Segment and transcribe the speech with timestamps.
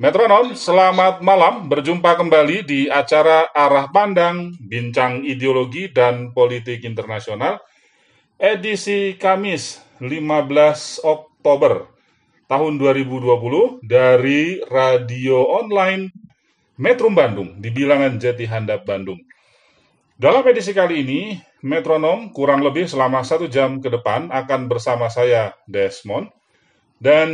[0.00, 1.68] Metronom, selamat malam.
[1.68, 7.60] Berjumpa kembali di acara Arah Pandang, Bincang Ideologi dan Politik Internasional,
[8.40, 11.84] edisi Kamis 15 Oktober
[12.48, 16.08] tahun 2020 dari radio online
[16.80, 19.20] Metrum Bandung di bilangan Jati Handap Bandung.
[20.16, 21.20] Dalam edisi kali ini,
[21.60, 26.32] Metronom kurang lebih selama satu jam ke depan akan bersama saya, Desmond,
[27.00, 27.28] dan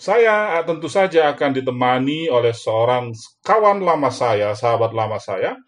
[0.00, 3.12] saya tentu saja akan ditemani oleh seorang
[3.44, 5.60] kawan lama saya, sahabat lama saya,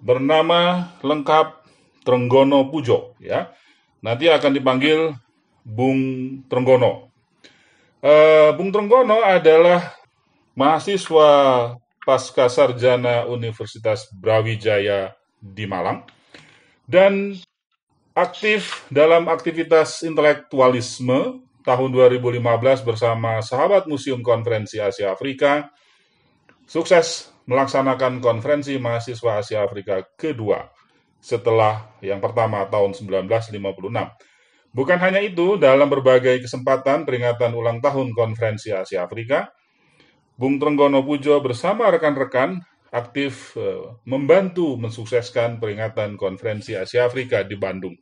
[0.00, 1.60] bernama lengkap
[2.08, 3.12] Trenggono Pujo.
[3.20, 3.52] Ya,
[4.00, 5.12] nanti akan dipanggil
[5.60, 6.00] Bung
[6.48, 7.12] Trenggono.
[8.00, 9.92] Eh, Bung Trenggono adalah
[10.56, 11.30] mahasiswa
[12.00, 16.08] pasca sarjana Universitas Brawijaya di Malang
[16.88, 17.36] dan
[18.16, 25.72] aktif dalam aktivitas intelektualisme tahun 2015 bersama sahabat Museum Konferensi Asia Afrika,
[26.68, 30.68] sukses melaksanakan konferensi mahasiswa Asia Afrika kedua
[31.24, 33.56] setelah yang pertama tahun 1956.
[34.74, 39.48] Bukan hanya itu, dalam berbagai kesempatan peringatan ulang tahun konferensi Asia Afrika,
[40.34, 42.58] Bung Trenggono Pujo bersama rekan-rekan
[42.90, 47.94] aktif eh, membantu mensukseskan peringatan konferensi Asia Afrika di Bandung.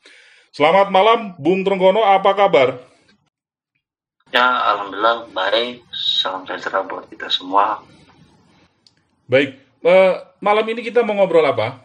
[0.49, 2.92] Selamat malam, Bung Trenggono, apa kabar?
[4.33, 5.85] Ya, alhamdulillah baik.
[5.93, 7.85] Salam sejahtera buat kita semua.
[9.29, 11.85] Baik, eh, malam ini kita mau ngobrol apa?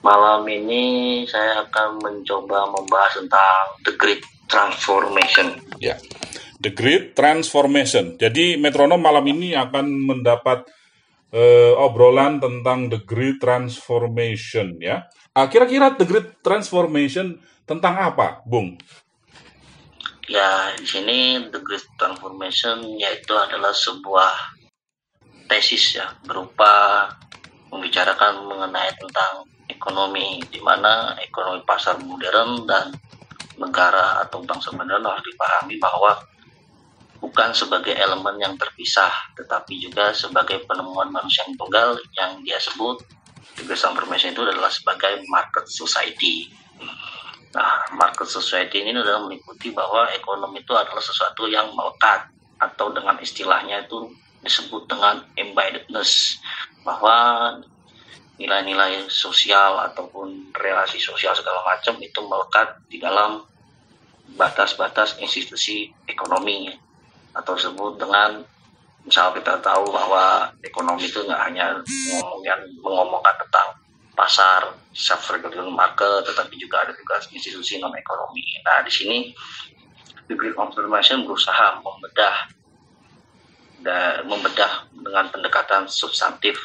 [0.00, 0.82] Malam ini
[1.26, 5.60] saya akan mencoba membahas tentang the great transformation.
[5.82, 5.98] Ya,
[6.60, 8.20] The Great Transformation.
[8.20, 10.68] Jadi metronom malam ini akan mendapat
[11.32, 15.08] eh, obrolan tentang The Great Transformation ya.
[15.32, 18.76] Ah, Kira-kira The Great Transformation tentang apa, Bung?
[20.30, 24.30] Ya, di sini the great transformation yaitu adalah sebuah
[25.50, 27.02] tesis ya berupa
[27.74, 32.94] membicarakan mengenai tentang ekonomi di mana ekonomi pasar modern dan
[33.58, 36.14] negara atau bangsa modern harus dipahami bahwa
[37.18, 43.02] bukan sebagai elemen yang terpisah, tetapi juga sebagai penemuan manusia yang tunggal yang dia sebut
[43.66, 46.48] great transformation itu adalah sebagai market society.
[47.50, 52.30] Nah, market society ini adalah meliputi bahwa ekonomi itu adalah sesuatu yang melekat
[52.62, 54.06] atau dengan istilahnya itu
[54.44, 56.38] disebut dengan embeddedness
[56.86, 57.58] bahwa
[58.40, 63.44] nilai-nilai sosial ataupun relasi sosial segala macam itu melekat di dalam
[64.38, 66.72] batas-batas institusi ekonomi
[67.34, 68.40] atau disebut dengan
[69.04, 71.76] misal kita tahu bahwa ekonomi itu nggak hanya
[72.14, 73.68] ngomongin mengomongkan tentang
[74.20, 78.44] pasar self regulated market tetapi juga ada juga institusi non ekonomi.
[78.60, 79.18] Nah di sini
[80.28, 82.36] Great Transformation berusaha membedah
[83.80, 86.60] dan membedah dengan pendekatan substantif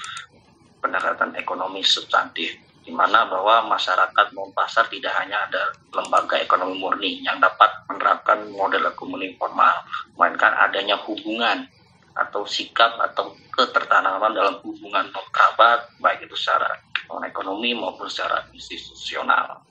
[0.84, 7.12] pendekatan ekonomi substantif di mana bahwa masyarakat non pasar tidak hanya ada lembaga ekonomi murni
[7.26, 9.74] yang dapat menerapkan model ekonomi formal,
[10.14, 11.66] melainkan adanya hubungan
[12.14, 16.78] atau sikap atau ketertanaman dalam hubungan non kerabat baik itu secara
[17.10, 19.62] non ekonomi maupun secara institusional.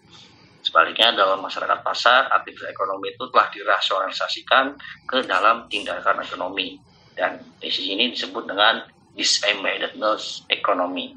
[0.64, 4.64] Sebaliknya dalam masyarakat pasar, aktivitas ekonomi itu telah dirasionalisasikan
[5.04, 6.80] ke dalam tindakan ekonomi
[7.12, 8.82] dan di sini disebut dengan
[9.14, 11.14] disembeddedness ekonomi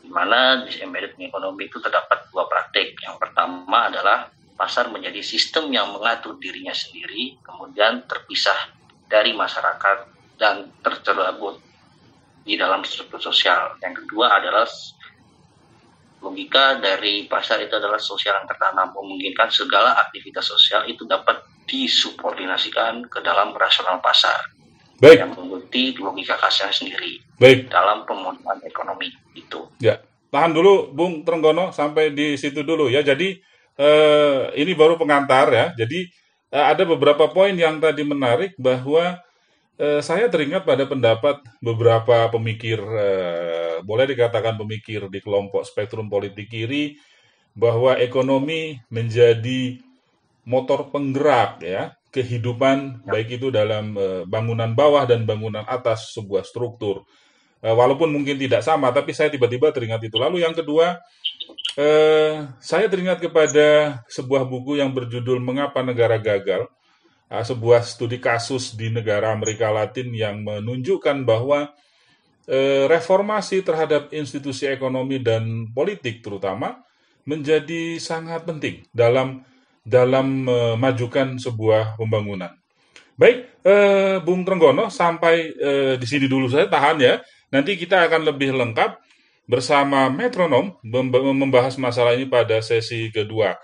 [0.00, 2.96] di mana disembedded ekonomi itu terdapat dua praktik.
[3.04, 8.72] Yang pertama adalah pasar menjadi sistem yang mengatur dirinya sendiri, kemudian terpisah
[9.08, 9.98] dari masyarakat
[10.40, 11.60] dan tercerabut
[12.44, 13.76] di dalam struktur sosial.
[13.84, 14.64] Yang kedua adalah
[16.20, 23.08] logika dari pasar itu adalah sosial yang tertanam, memungkinkan segala aktivitas sosial itu dapat disubordinasikan
[23.08, 24.52] ke dalam rasional pasar
[25.00, 27.72] Baik, yang mengikuti logika kasarnya sendiri baik.
[27.72, 29.64] dalam pemulihan ekonomi itu.
[29.80, 29.96] Ya,
[30.28, 33.00] tahan dulu, Bung Trenggono, sampai di situ dulu ya.
[33.00, 33.40] Jadi
[33.80, 35.66] eh, ini baru pengantar ya.
[35.72, 36.04] Jadi
[36.52, 39.16] eh, ada beberapa poin yang tadi menarik bahwa
[39.80, 46.52] eh, saya teringat pada pendapat beberapa pemikir, eh, boleh dikatakan pemikir di kelompok spektrum politik
[46.52, 47.00] kiri,
[47.56, 49.80] bahwa ekonomi menjadi
[50.46, 57.06] motor penggerak ya kehidupan baik itu dalam eh, bangunan bawah dan bangunan atas sebuah struktur.
[57.60, 60.16] Eh, walaupun mungkin tidak sama, tapi saya tiba-tiba teringat itu.
[60.16, 60.96] Lalu yang kedua,
[61.76, 66.66] eh, saya teringat kepada sebuah buku yang berjudul Mengapa Negara Gagal,
[67.30, 71.70] sebuah studi kasus di negara Amerika Latin yang menunjukkan bahwa
[72.50, 76.82] eh, reformasi terhadap institusi ekonomi dan politik terutama
[77.22, 79.46] menjadi sangat penting dalam
[79.86, 82.50] dalam memajukan sebuah pembangunan.
[83.14, 87.14] Baik, eh, Bung Trenggono, sampai eh, di sini dulu saya tahan ya.
[87.54, 88.98] Nanti kita akan lebih lengkap
[89.44, 93.58] bersama metronom mem- membahas masalah ini pada sesi kedua.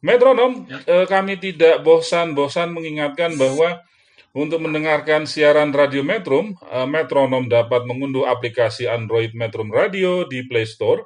[0.00, 3.84] Metronom, eh, kami tidak bosan-bosan mengingatkan bahwa
[4.32, 10.64] untuk mendengarkan siaran radio Metrum, eh, Metronom dapat mengunduh aplikasi Android Metrum Radio di Play
[10.64, 11.04] Store.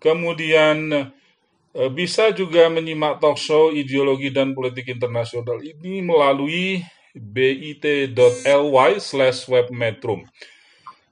[0.00, 1.12] Kemudian
[1.72, 10.24] eh, bisa juga menyimak talk show ideologi dan politik internasional ini melalui bit.ly slash webmetrum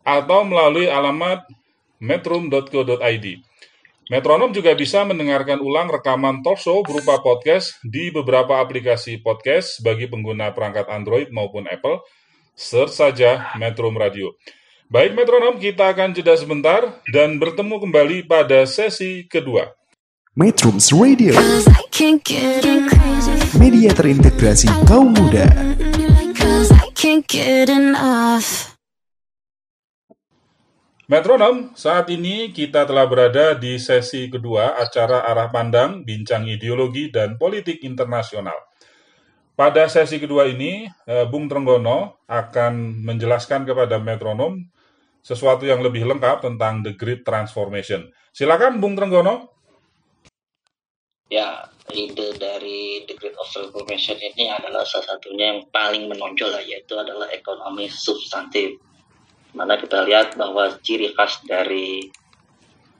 [0.00, 1.44] atau melalui alamat
[2.00, 3.26] metrum.co.id.
[4.10, 10.10] Metronom juga bisa mendengarkan ulang rekaman talk show berupa podcast di beberapa aplikasi podcast bagi
[10.10, 12.02] pengguna perangkat Android maupun Apple.
[12.58, 14.34] Search saja Metrum Radio.
[14.90, 19.78] Baik Metronom, kita akan jeda sebentar dan bertemu kembali pada sesi kedua.
[20.34, 21.30] Metrums Radio,
[23.62, 25.46] media terintegrasi kaum muda.
[31.10, 37.34] Metronom, saat ini kita telah berada di sesi kedua acara Arah Pandang, Bincang Ideologi dan
[37.34, 38.54] Politik Internasional.
[39.58, 44.62] Pada sesi kedua ini, eh, Bung Trenggono akan menjelaskan kepada metronom
[45.18, 48.06] sesuatu yang lebih lengkap tentang The Great Transformation.
[48.30, 49.50] Silakan Bung Trenggono.
[51.26, 57.26] Ya, ide dari The Great Transformation ini adalah salah satunya yang paling menonjol yaitu adalah
[57.34, 58.78] ekonomi substantif.
[59.54, 62.06] Mana kita lihat bahwa ciri khas dari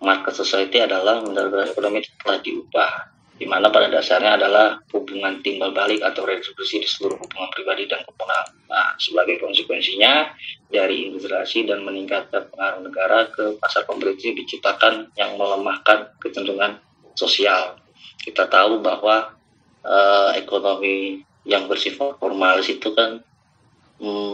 [0.01, 2.91] market society adalah negara ekonomi telah diubah,
[3.37, 8.03] di mana pada dasarnya adalah hubungan timbal balik atau redistribusi di seluruh hubungan pribadi dan
[8.09, 8.45] komunal.
[8.69, 10.33] Nah, sebagai konsekuensinya
[10.69, 16.81] dari integrasi dan meningkatkan pengaruh negara ke pasar kompetisi diciptakan yang melemahkan kecenderungan
[17.17, 17.81] sosial.
[18.21, 19.37] Kita tahu bahwa
[19.85, 23.25] eh, ekonomi yang bersifat formalis itu kan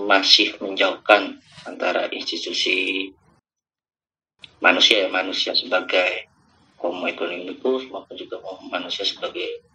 [0.06, 3.10] masih menjauhkan antara institusi
[4.62, 6.30] manusia ya manusia sebagai
[6.78, 8.38] homo economicus maupun juga
[8.70, 9.66] manusia sebagai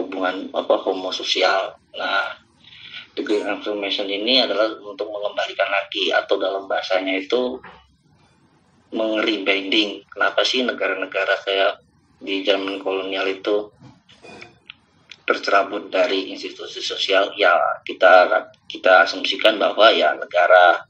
[0.00, 1.76] hubungan apa homo sosial.
[1.96, 2.36] Nah,
[3.16, 7.60] the green transformation ini adalah untuk mengembalikan lagi atau dalam bahasanya itu
[8.92, 10.04] meng-rebanding.
[10.08, 11.84] Kenapa sih negara-negara kayak
[12.20, 13.72] di zaman kolonial itu
[15.26, 17.34] tercerabut dari institusi sosial?
[17.34, 18.30] Ya kita
[18.70, 20.86] kita asumsikan bahwa ya negara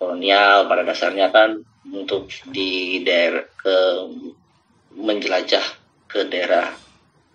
[0.00, 1.60] kolonial pada dasarnya kan
[1.92, 3.76] untuk di daerah ke
[4.96, 5.64] menjelajah
[6.10, 6.66] ke daerah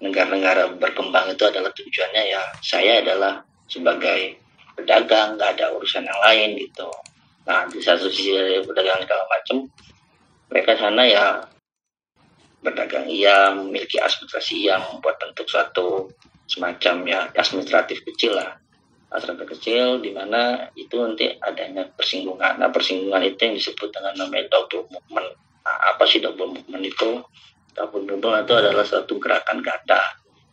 [0.03, 4.37] negara-negara berkembang itu adalah tujuannya ya saya adalah sebagai
[4.75, 6.89] pedagang nggak ada urusan yang lain gitu
[7.47, 8.35] nah di satu sisi
[8.65, 9.57] pedagang segala macam
[10.51, 11.25] mereka sana ya
[12.65, 16.09] berdagang iya memiliki administrasi yang membuat bentuk suatu
[16.49, 18.57] semacam ya administratif kecil lah.
[19.13, 22.57] Administratif kecil di mana itu nanti adanya persinggungan.
[22.57, 25.29] Nah persinggungan itu yang disebut dengan namanya double movement.
[25.65, 27.21] Nah, apa sih double movement itu?
[27.77, 30.01] Double movement itu adalah suatu gerakan ganda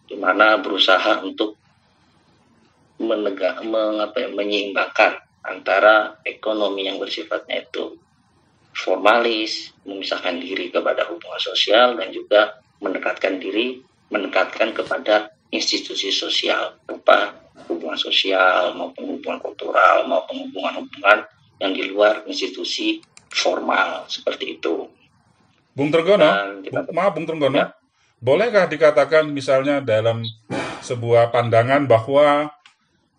[0.05, 1.57] di mana berusaha untuk
[3.01, 7.99] menegak mengapa ya, menyeimbangkan antara ekonomi yang bersifatnya itu
[8.73, 17.37] formalis, memisahkan diri kepada hubungan sosial dan juga mendekatkan diri, mendekatkan kepada institusi sosial berupa
[17.69, 21.29] hubungan sosial maupun hubungan kultural maupun hubungan-hubungan
[21.61, 22.99] yang di luar institusi
[23.29, 24.89] formal seperti itu.
[25.73, 27.73] Bung Trenggono, Dan kita- maaf Bung Trenggono, Ya.
[28.21, 30.25] bolehkah dikatakan misalnya dalam
[30.83, 32.51] sebuah pandangan bahwa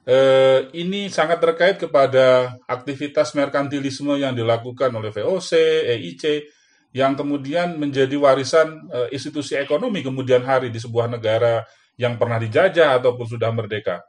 [0.07, 5.51] eh, ini sangat terkait kepada aktivitas merkantilisme yang dilakukan oleh VOC,
[5.97, 6.23] EIC,
[6.93, 11.65] yang kemudian menjadi warisan eh, institusi ekonomi kemudian hari di sebuah negara
[11.97, 14.01] yang pernah dijajah ataupun sudah merdeka.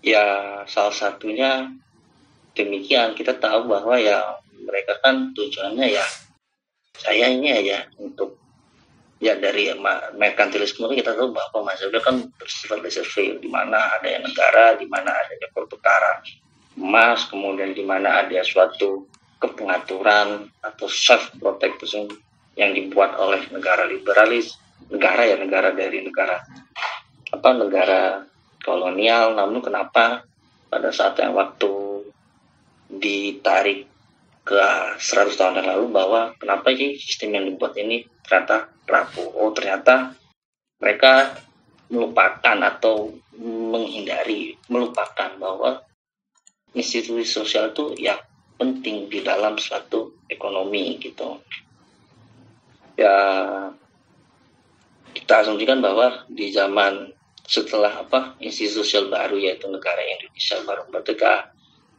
[0.00, 1.68] Ya salah satunya
[2.56, 6.06] demikian kita tahu bahwa ya mereka kan tujuannya ya
[6.96, 8.39] saya ini aja untuk
[9.20, 9.68] ya dari
[10.16, 13.38] merkantilisme kita tahu bahwa maksudnya kan bersifat laissez-faire.
[13.38, 16.24] Di mana ada yang negara di mana adanya pertukaran
[16.80, 19.04] emas kemudian di mana ada suatu
[19.36, 22.08] kepengaturan atau self protection
[22.56, 24.56] yang dibuat oleh negara liberalis
[24.88, 26.40] negara ya negara dari negara
[27.30, 28.02] apa negara
[28.64, 29.36] kolonial.
[29.36, 30.24] Namun kenapa
[30.72, 32.02] pada saat yang waktu
[32.90, 33.86] ditarik
[34.42, 34.64] ke
[34.98, 39.30] 100 tahun yang lalu bahwa kenapa sih sistem yang dibuat ini ternyata rapuh.
[39.38, 40.12] Oh ternyata
[40.82, 41.38] mereka
[41.90, 45.82] melupakan atau menghindari melupakan bahwa
[46.74, 48.14] institusi sosial itu ya
[48.60, 51.40] penting di dalam suatu ekonomi gitu
[52.94, 53.16] ya
[55.10, 57.10] kita asumsikan bahwa di zaman
[57.42, 61.50] setelah apa institusi sosial baru yaitu negara Indonesia baru merdeka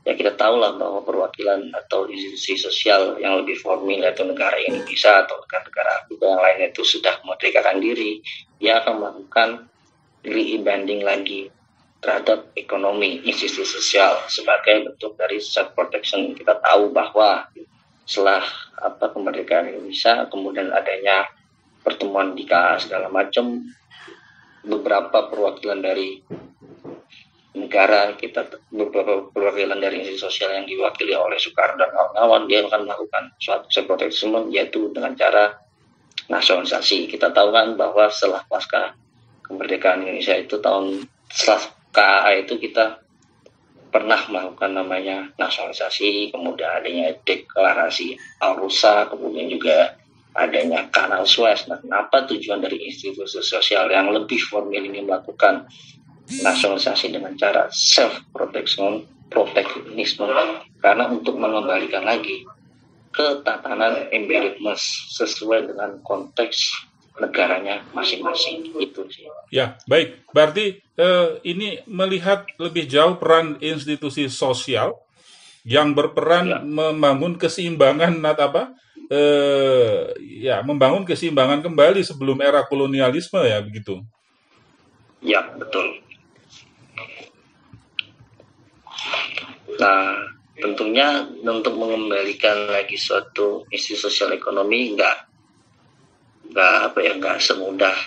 [0.02, 5.26] ya kita tahu lah bahwa perwakilan atau institusi sosial yang lebih formal yaitu negara Indonesia
[5.26, 8.12] atau negara-negara Afrika yang lainnya itu sudah memerdekakan diri
[8.58, 9.50] dia akan melakukan
[10.26, 11.50] re-banding lagi
[12.02, 16.34] terhadap ekonomi institusi sosial sebagai bentuk dari self protection.
[16.34, 17.46] Kita tahu bahwa
[18.10, 18.42] setelah
[18.82, 21.30] apa kemerdekaan Indonesia kemudian adanya
[21.86, 22.46] pertemuan di
[22.82, 23.70] segala macam
[24.66, 26.22] beberapa perwakilan dari
[27.52, 32.82] negara kita beberapa perwakilan dari institusi sosial yang diwakili oleh Soekarno dan kawan-kawan dia akan
[32.88, 35.60] melakukan suatu self protection yaitu dengan cara
[36.32, 38.96] nasionalisasi kita tahu kan bahwa setelah pasca
[39.44, 43.04] kemerdekaan Indonesia itu tahun setelah KAA itu kita
[43.92, 50.00] pernah melakukan namanya nasionalisasi, kemudian adanya deklarasi Al-Rusa, kemudian juga
[50.32, 51.68] adanya Kanal Suez.
[51.68, 55.68] Nah, kenapa tujuan dari institusi sosial yang lebih formal ini melakukan
[56.40, 60.24] nasionalisasi dengan cara self protection, proteksionisme?
[60.80, 62.48] Karena untuk mengembalikan lagi
[63.12, 66.88] ke tatanan embeddedness sesuai dengan konteks
[67.20, 69.28] negaranya masing-masing itu sih.
[69.52, 70.26] Ya, baik.
[70.32, 74.96] Berarti eh, ini melihat lebih jauh peran institusi sosial
[75.68, 76.58] yang berperan ya.
[76.64, 78.74] membangun keseimbangan apa?
[79.12, 84.00] Eh, ya, membangun keseimbangan kembali sebelum era kolonialisme ya begitu.
[85.22, 86.02] Ya, betul.
[89.82, 90.14] Nah,
[90.62, 95.26] tentunya untuk mengembalikan lagi suatu institusi sosial ekonomi enggak
[96.52, 97.98] nggak apa ya nggak semudah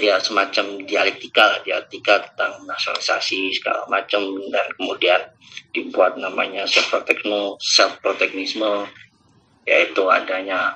[0.00, 5.20] ya semacam dialektika dialektika tentang nasionalisasi segala macam dan kemudian
[5.70, 8.88] dibuat namanya self protection self protectionisme
[9.68, 10.74] yaitu adanya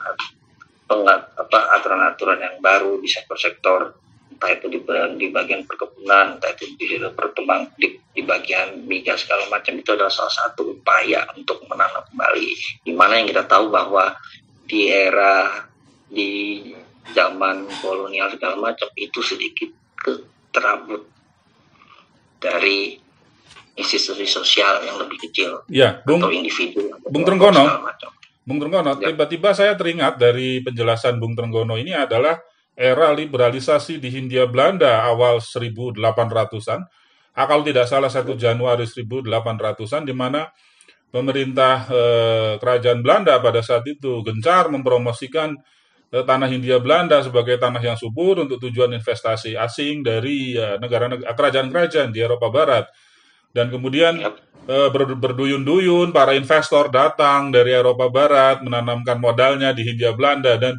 [0.89, 3.97] pengat, apa aturan-aturan yang baru di sektor-sektor
[4.39, 4.79] entah itu di,
[5.19, 10.15] di bagian perkebunan entah itu di perkembang di, di bagian migas segala macam itu adalah
[10.15, 12.49] salah satu upaya untuk menanam kembali.
[12.87, 14.15] Di mana yang kita tahu bahwa
[14.63, 15.67] di era
[16.07, 16.63] di
[17.11, 20.23] zaman kolonial segala macam itu sedikit ke
[20.55, 21.03] terabut
[22.39, 22.95] dari
[23.75, 25.67] institusi sosial yang lebih kecil.
[25.67, 27.91] Ya, Bung, atau individu Bung Trenggono.
[28.47, 29.11] Bung Trenggono ya.
[29.11, 32.39] tiba-tiba saya teringat dari penjelasan Bung Trenggono ini adalah
[32.79, 36.81] era liberalisasi di Hindia Belanda awal 1800-an
[37.35, 40.47] ah, kalau tidak salah 1 Januari 1800-an di mana
[41.11, 45.59] pemerintah eh, kerajaan Belanda pada saat itu gencar mempromosikan
[46.09, 52.25] tanah Hindia Belanda sebagai tanah yang subur untuk tujuan investasi asing dari negara-negara kerajaan-kerajaan di
[52.25, 52.89] Eropa Barat.
[53.53, 54.17] Dan kemudian
[54.69, 60.77] uh, berduyun-duyun para investor datang dari Eropa Barat menanamkan modalnya di Hindia Belanda dan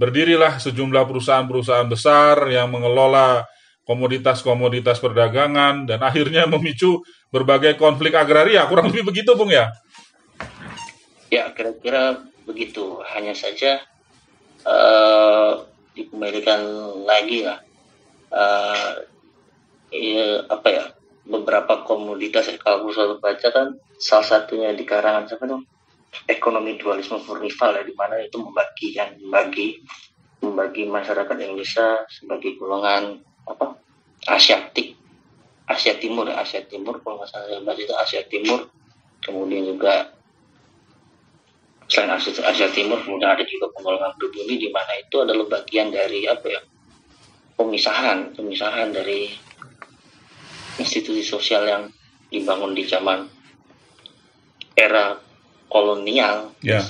[0.00, 3.44] berdirilah sejumlah perusahaan-perusahaan besar yang mengelola
[3.84, 8.64] komoditas-komoditas perdagangan dan akhirnya memicu berbagai konflik agraria.
[8.64, 9.68] Kurang lebih begitu, Bung ya?
[11.28, 13.04] Ya, kira-kira begitu.
[13.12, 13.84] Hanya saja
[14.64, 16.64] uh, dikembalikan
[17.04, 17.60] lagi lah
[18.32, 18.92] uh,
[20.46, 20.84] apa ya
[21.26, 25.66] beberapa komoditas kalau selalu baca kan salah satunya di karangan siapa dong
[26.26, 29.82] ekonomi dualisme furnival ya di mana itu membagi yang membagi
[30.40, 33.76] membagi masyarakat Indonesia sebagai golongan apa
[34.28, 35.00] Asiatik.
[35.70, 38.66] Asia Timur Asia Timur kalau nggak salah itu Asia Timur
[39.22, 40.10] kemudian juga
[41.86, 46.26] selain Asia, Asia Timur kemudian ada juga penggolongan pribumi di mana itu adalah bagian dari
[46.26, 46.60] apa ya
[47.54, 49.30] pemisahan pemisahan dari
[50.82, 51.86] institusi sosial yang
[52.34, 53.30] dibangun di zaman
[54.74, 55.29] era
[55.70, 56.50] kolonial.
[56.60, 56.82] Ya.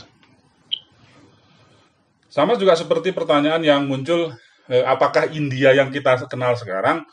[2.32, 4.32] Sama juga seperti pertanyaan yang muncul,
[4.70, 7.04] eh, apakah India yang kita kenal sekarang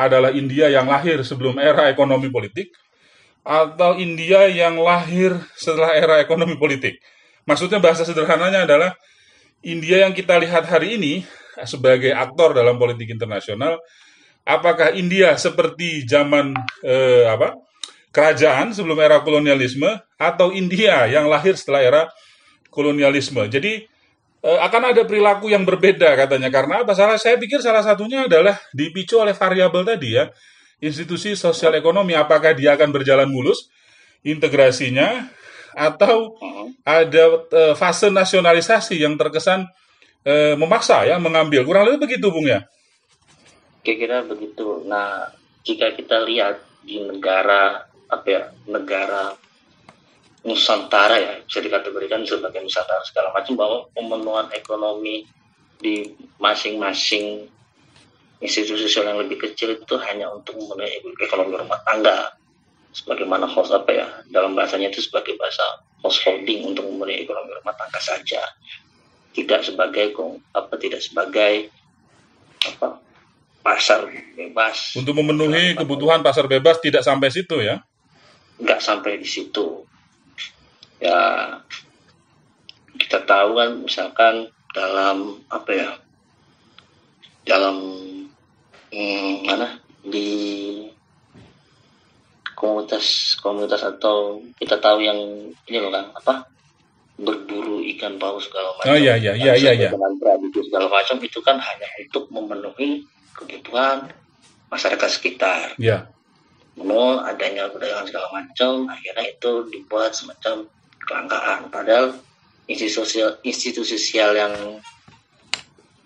[0.00, 2.72] adalah India yang lahir sebelum era ekonomi politik,
[3.42, 7.02] atau India yang lahir setelah era ekonomi politik?
[7.42, 8.94] Maksudnya bahasa sederhananya adalah
[9.66, 11.26] India yang kita lihat hari ini
[11.66, 13.82] sebagai aktor dalam politik internasional,
[14.46, 16.54] apakah India seperti zaman
[16.86, 17.58] eh, apa
[18.12, 19.88] kerajaan sebelum era kolonialisme
[20.20, 22.02] atau India yang lahir setelah era
[22.70, 23.42] kolonialisme?
[23.48, 23.84] Jadi
[24.44, 26.92] eh, akan ada perilaku yang berbeda katanya karena apa?
[26.94, 30.28] Salah saya pikir salah satunya adalah dipicu oleh variabel tadi ya
[30.82, 33.70] institusi sosial ekonomi apakah dia akan berjalan mulus
[34.26, 35.30] integrasinya
[35.72, 36.74] atau Hmm.
[36.84, 39.64] ada eh, fase nasionalisasi yang terkesan
[40.26, 42.66] eh, memaksa ya mengambil kurang lebih begitu bung ya
[43.82, 44.86] Kira-kira begitu.
[44.86, 45.26] Nah,
[45.66, 49.32] jika kita lihat di negara apa ya, negara
[50.42, 55.24] Nusantara ya, bisa dikategorikan sebagai Nusantara segala macam bahwa pemenuhan ekonomi
[55.78, 57.46] di masing-masing
[58.42, 62.34] institusi sosial yang lebih kecil itu hanya untuk memenuhi ekonomi rumah tangga.
[62.92, 65.62] Sebagaimana host apa ya, dalam bahasanya itu sebagai bahasa
[66.02, 68.42] householding untuk memenuhi ekonomi rumah tangga saja.
[69.32, 70.12] Tidak sebagai
[70.52, 71.70] apa tidak sebagai
[72.66, 73.00] apa
[73.62, 77.78] pasar bebas untuk memenuhi kebutuhan pasar bebas tidak sampai situ ya
[78.62, 79.82] nggak sampai di situ.
[81.02, 81.18] Ya
[82.94, 85.90] kita tahu kan misalkan dalam apa ya
[87.42, 87.76] dalam
[88.94, 90.30] hmm, mana di
[92.54, 95.18] komunitas komunitas atau kita tahu yang
[95.66, 96.46] ini loh kan apa
[97.18, 98.94] berburu ikan paus segala macam.
[98.94, 99.90] Oh, iya, iya, iya, iya, iya.
[99.90, 103.04] dengan tradisi segala macam itu kan hanya untuk memenuhi
[103.34, 104.10] kebutuhan
[104.70, 105.74] masyarakat sekitar.
[105.76, 106.08] Ya
[106.80, 110.68] mall adanya perdagangan segala macam akhirnya itu dibuat semacam
[111.04, 111.60] kelangkaan.
[111.68, 112.06] Padahal
[112.70, 114.54] institusi sosial institusi sosial yang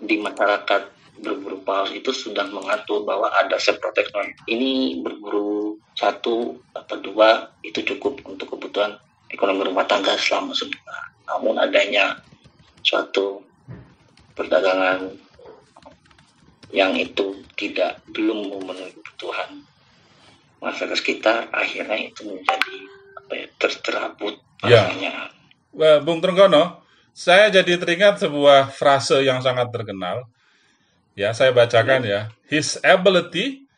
[0.02, 4.26] di masyarakat berburu paus itu sudah mengatur bahwa ada self protection.
[4.50, 9.00] Ini berburu satu atau dua itu cukup untuk kebutuhan
[9.32, 11.04] ekonomi rumah tangga selama sebulan.
[11.26, 12.20] Namun adanya
[12.85, 13.40] suatu
[14.37, 15.16] perdagangan
[16.75, 19.64] yang itu tidak belum memenuhi kebutuhan
[20.66, 22.76] masyarakat sekitar akhirnya itu menjadi
[23.23, 24.90] apa ya tercerabut Ya.
[24.90, 25.30] bahasanya.
[25.76, 26.82] Wah, Bung Trenggono,
[27.14, 30.26] saya jadi teringat sebuah frase yang sangat terkenal.
[31.16, 32.32] Ya, saya bacakan ya.
[32.49, 33.68] His ability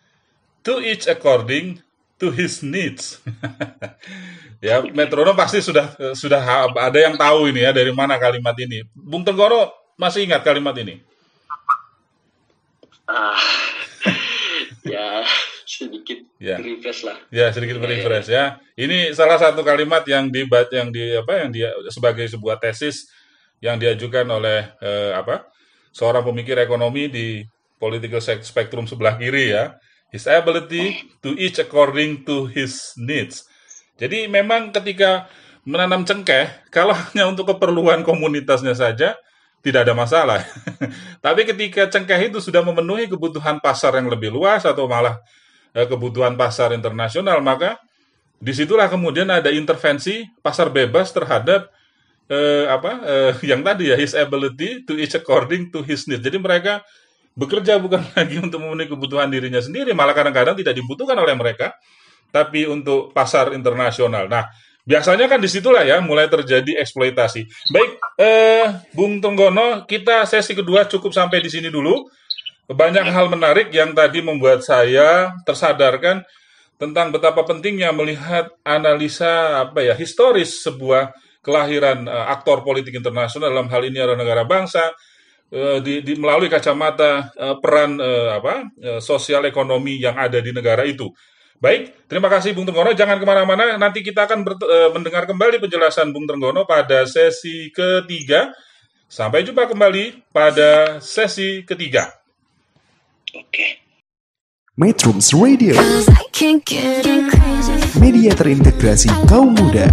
[0.66, 1.82] to each according
[2.18, 3.18] to his needs.
[4.64, 6.40] ya, metronom pasti sudah sudah
[6.78, 8.86] ada yang tahu ini ya dari mana kalimat ini.
[8.94, 11.02] Bung Trenggono masih ingat kalimat ini?
[13.08, 13.38] ah
[14.84, 15.24] ya
[15.78, 16.58] sedikit Ya.
[16.58, 18.58] refresh lah Ya, sedikit refresh ya.
[18.78, 23.06] Ini salah satu kalimat yang dibat yang di apa yang dia sebagai sebuah tesis
[23.62, 25.46] yang diajukan oleh eh, apa?
[25.90, 27.42] seorang pemikir ekonomi di
[27.80, 29.74] political spectrum sebelah kiri ya.
[30.14, 33.44] His ability to each according to his needs.
[33.98, 35.26] Jadi memang ketika
[35.66, 39.18] menanam cengkeh, kalau hanya untuk keperluan komunitasnya saja,
[39.60, 40.40] tidak ada masalah.
[41.24, 45.18] Tapi ketika cengkeh itu sudah memenuhi kebutuhan pasar yang lebih luas atau malah
[45.74, 47.76] kebutuhan pasar internasional, maka
[48.38, 51.66] di situlah kemudian ada intervensi pasar bebas terhadap
[52.30, 56.22] eh, apa eh, yang tadi ya his ability to each according to his needs.
[56.22, 56.84] Jadi mereka
[57.34, 61.74] bekerja bukan lagi untuk memenuhi kebutuhan dirinya sendiri, malah kadang-kadang tidak dibutuhkan oleh mereka,
[62.30, 64.30] tapi untuk pasar internasional.
[64.30, 64.46] Nah,
[64.86, 67.72] biasanya kan di situlah ya mulai terjadi eksploitasi.
[67.74, 72.06] Baik, eh, Bung Tenggono, kita sesi kedua cukup sampai di sini dulu.
[72.68, 76.20] Banyak hal menarik yang tadi membuat saya tersadarkan
[76.76, 83.72] tentang betapa pentingnya melihat analisa apa ya historis sebuah kelahiran eh, aktor politik internasional dalam
[83.72, 84.92] hal ini adalah negara bangsa
[85.48, 90.52] eh, di, di- melalui kacamata eh, peran eh, apa eh, sosial ekonomi yang ada di
[90.52, 91.08] negara itu.
[91.58, 92.92] Baik, terima kasih Bung Tenggono.
[92.94, 93.80] Jangan ke mana-mana.
[93.80, 98.52] Nanti kita akan eh, mendengar kembali penjelasan Bung Tenggono pada sesi ketiga.
[99.08, 102.17] Sampai jumpa kembali pada sesi ketiga.
[103.36, 103.88] Oke
[104.78, 105.74] Metrums Radio,
[107.98, 109.90] media terintegrasi kaum muda.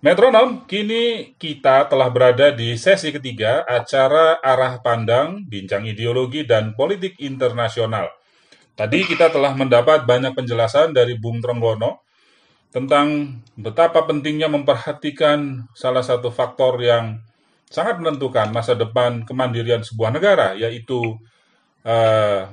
[0.00, 7.20] Metronom, kini kita telah berada di sesi ketiga acara arah pandang, bincang ideologi, dan politik
[7.20, 8.08] internasional.
[8.72, 12.08] Tadi kita telah mendapat banyak penjelasan dari Bung Trenggono
[12.72, 17.20] tentang betapa pentingnya memperhatikan salah satu faktor yang
[17.68, 21.18] sangat menentukan masa depan kemandirian sebuah negara, yaitu
[21.84, 22.48] eh,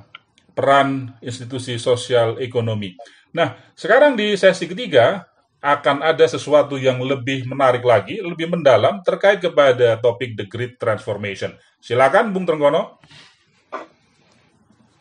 [0.52, 2.95] peran institusi sosial ekonomi.
[3.32, 5.24] Nah, sekarang di sesi ketiga
[5.62, 11.54] akan ada sesuatu yang lebih menarik lagi, lebih mendalam terkait kepada topik The Great Transformation.
[11.78, 13.00] Silakan Bung Trenggono.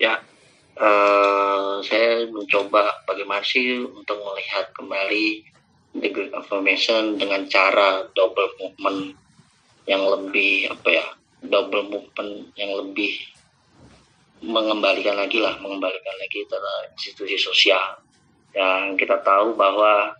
[0.01, 0.17] ya
[0.81, 5.45] eh, saya mencoba bagaimana sih untuk melihat kembali
[6.01, 9.13] the Great Information dengan cara double movement
[9.89, 11.07] yang lebih apa ya
[11.41, 13.17] double movement yang lebih
[14.41, 18.01] mengembalikan lagi lah mengembalikan lagi terhadap institusi sosial.
[18.57, 20.17] Yang kita tahu bahwa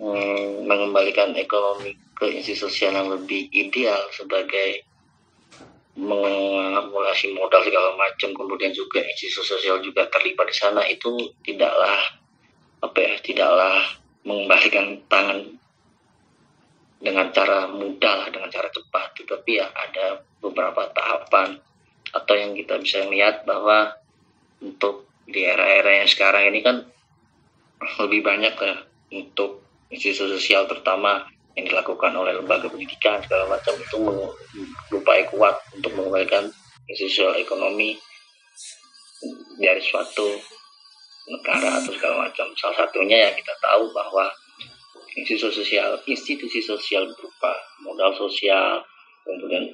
[0.00, 4.86] mm, mengembalikan ekonomi ke institusi sosial yang lebih ideal sebagai
[5.94, 12.02] mengakumulasi modal segala macam kemudian juga institusi sosial juga terlibat di sana itu tidaklah
[12.82, 13.78] apa ya tidaklah
[14.26, 15.54] mengembalikan tangan
[17.04, 21.60] dengan cara mudah dengan cara cepat tetapi ya ada beberapa tahapan
[22.16, 23.92] atau yang kita bisa lihat bahwa
[24.64, 26.76] untuk di era-era yang sekarang ini kan
[28.00, 28.76] lebih banyak ya
[29.12, 29.60] untuk
[29.92, 33.96] institusi sosial terutama yang dilakukan oleh lembaga pendidikan segala macam itu
[34.90, 36.50] berupaya kuat untuk mengembalikan
[36.90, 38.00] sosial ekonomi
[39.60, 40.34] dari suatu
[41.30, 42.46] negara atau segala macam.
[42.58, 44.28] Salah satunya yang kita tahu bahwa
[45.14, 47.54] institusi sosial, institusi sosial berupa
[47.86, 48.82] modal sosial,
[49.22, 49.70] kemudian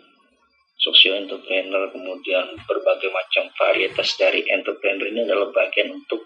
[0.80, 6.24] sosial entrepreneur, kemudian berbagai macam varietas dari entrepreneur ini adalah bagian untuk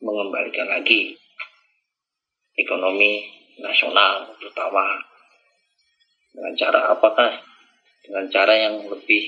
[0.00, 1.16] mengembalikan lagi
[2.56, 3.24] ekonomi
[3.60, 5.00] nasional terutama
[6.36, 7.32] dengan cara apakah?
[8.04, 9.24] Dengan cara yang lebih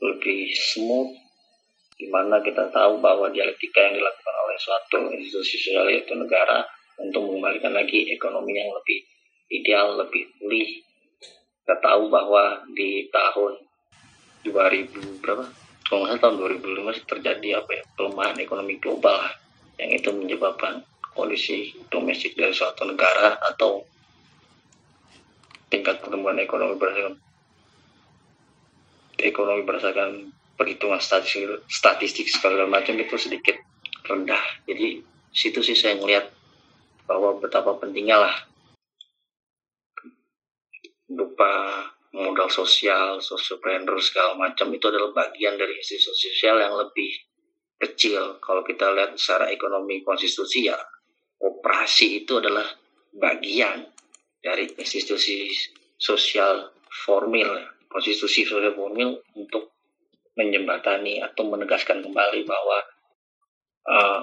[0.00, 1.12] lebih smooth
[1.96, 6.64] di mana kita tahu bahwa dialektika yang dilakukan oleh suatu institusi sosial yaitu negara
[7.00, 8.98] untuk mengembalikan lagi ekonomi yang lebih
[9.52, 10.82] ideal, lebih pulih.
[11.62, 13.52] Kita tahu bahwa di tahun
[14.46, 15.44] 2000 berapa?
[15.86, 19.22] Kalau nggak salah tahun 2005 terjadi apa ya pelemahan ekonomi global
[19.78, 20.82] yang itu menyebabkan
[21.14, 23.86] kondisi domestik dari suatu negara atau
[25.70, 27.16] tingkat pertumbuhan ekonomi berdasarkan
[29.16, 30.10] ekonomi berdasarkan
[30.56, 33.56] perhitungan statistik, statistik segala macam itu sedikit
[34.04, 34.40] rendah.
[34.68, 35.00] Jadi
[35.32, 36.32] situ sih saya melihat
[37.06, 38.34] bahwa betapa pentingnya lah
[41.06, 47.12] berupa modal sosial, sosiopreneur segala macam itu adalah bagian dari institusi sosial yang lebih
[47.78, 48.40] kecil.
[48.42, 50.76] Kalau kita lihat secara ekonomi konstitusi ya
[51.38, 52.64] operasi itu adalah
[53.14, 53.84] bagian
[54.40, 55.52] dari institusi
[55.96, 56.72] sosial
[57.04, 57.48] formil,
[57.88, 59.76] konstitusi sosial formil untuk
[60.36, 62.78] menjembatani atau menegaskan kembali bahwa
[63.88, 64.20] uh,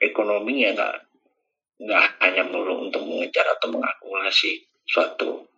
[0.00, 1.09] ekonomi ya nggak
[1.80, 5.48] nggak hanya melulu untuk mengejar atau mengakumulasi suatu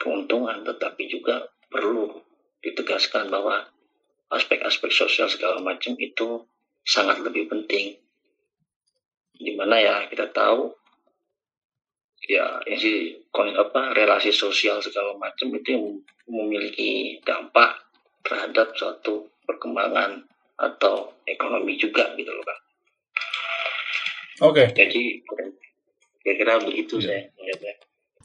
[0.00, 2.08] keuntungan, tetapi juga perlu
[2.64, 3.68] ditegaskan bahwa
[4.32, 6.44] aspek-aspek sosial segala macam itu
[6.84, 7.96] sangat lebih penting
[9.38, 10.74] di mana ya kita tahu
[12.26, 15.86] ya yang sih apa relasi sosial segala macam itu yang
[16.26, 17.78] memiliki dampak
[18.26, 20.26] terhadap suatu perkembangan
[20.58, 22.58] atau ekonomi juga gitu loh kan.
[24.42, 24.70] Oke.
[24.72, 24.86] Okay.
[24.86, 25.02] Jadi
[26.22, 27.06] kira-kira begitu ya.
[27.06, 27.74] saya melihatnya.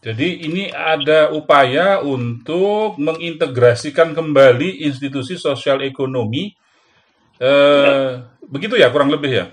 [0.03, 6.51] Jadi ini ada upaya untuk mengintegrasikan kembali institusi sosial ekonomi.
[7.39, 8.27] Eh, ya.
[8.43, 9.45] Begitu ya kurang lebih ya?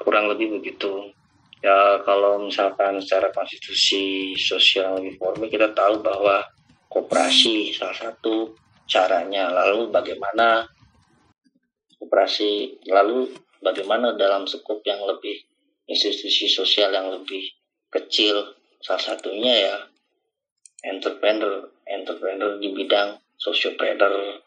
[0.00, 1.12] kurang lebih begitu
[1.60, 6.40] ya kalau misalkan secara konstitusi sosial reformi kita tahu bahwa
[6.88, 8.56] koperasi salah satu
[8.88, 10.64] caranya lalu bagaimana
[12.00, 13.28] koperasi lalu
[13.60, 15.36] bagaimana dalam skup yang lebih
[15.90, 17.42] institusi sosial yang lebih
[17.90, 18.54] kecil.
[18.78, 19.76] Salah satunya ya
[20.86, 24.40] entrepreneur entrepreneur di bidang sosiopreneur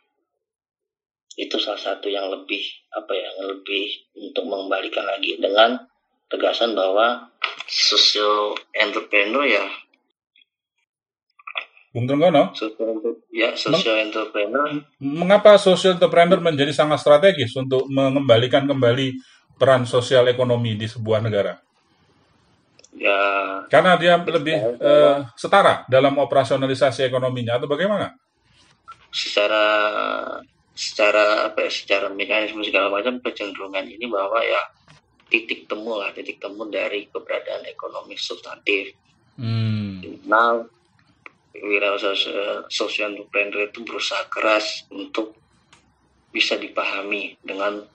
[1.38, 2.62] itu salah satu yang lebih
[2.93, 3.86] apa ya yang lebih
[4.17, 5.82] untuk mengembalikan lagi dengan
[6.32, 7.29] tegasan bahwa
[7.67, 9.65] social entrepreneur ya.
[11.93, 12.49] Bung Trenggono
[13.34, 14.65] ya social entrepreneur.
[15.01, 19.17] mengapa social entrepreneur menjadi sangat strategis untuk mengembalikan kembali
[19.58, 21.54] peran sosial ekonomi di sebuah negara
[22.98, 23.20] ya
[23.70, 28.13] karena dia lebih uh, setara dalam operasionalisasi ekonominya atau bagaimana
[29.13, 29.66] secara
[30.74, 34.62] secara apa ya, secara mekanisme segala macam kecenderungan ini bahwa ya
[35.30, 38.94] titik temu lah titik temu dari keberadaan ekonomi substantif.
[39.38, 40.02] Hmm.
[40.26, 40.62] Nah,
[41.54, 45.38] wirausaha sosial entrepreneur itu berusaha keras untuk
[46.34, 47.86] bisa dipahami dengan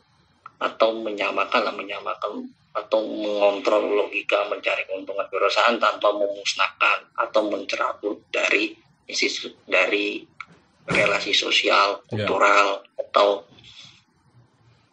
[0.59, 8.77] atau menyamakan lah menyamakan atau mengontrol logika mencari keuntungan perusahaan tanpa memusnahkan atau mencerabut dari
[9.65, 10.23] dari
[10.89, 12.05] relasi sosial, ya.
[12.09, 13.09] kultural, ya.
[13.09, 13.29] atau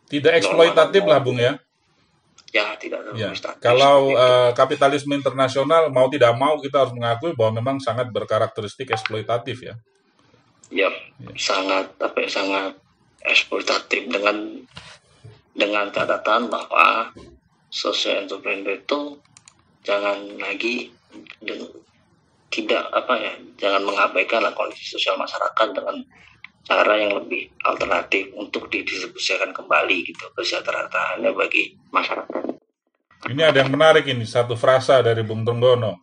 [0.08, 1.60] tidak eksploitatif lah, Bung ya.
[2.56, 3.36] Ya, tidak ya.
[3.60, 9.60] Kalau uh, kapitalisme internasional mau tidak mau kita harus mengakui bahwa memang sangat berkarakteristik eksploitatif
[9.60, 9.75] ya.
[10.71, 10.88] Ya,
[11.19, 11.32] ya.
[11.36, 12.80] sangat apa ya, sangat
[13.28, 14.63] eksploitatif dengan
[15.55, 17.15] dengan catatan bahwa
[17.71, 19.17] social entrepreneur itu
[19.87, 20.91] jangan lagi
[22.51, 26.03] tidak apa ya jangan mengabaikan lah kondisi sosial masyarakat dengan
[26.65, 32.43] cara yang lebih alternatif untuk didistribusikan kembali gitu kesejahteraannya bagi masyarakat.
[33.25, 36.01] Ini ada yang menarik ini satu frasa dari Bung Tenggono.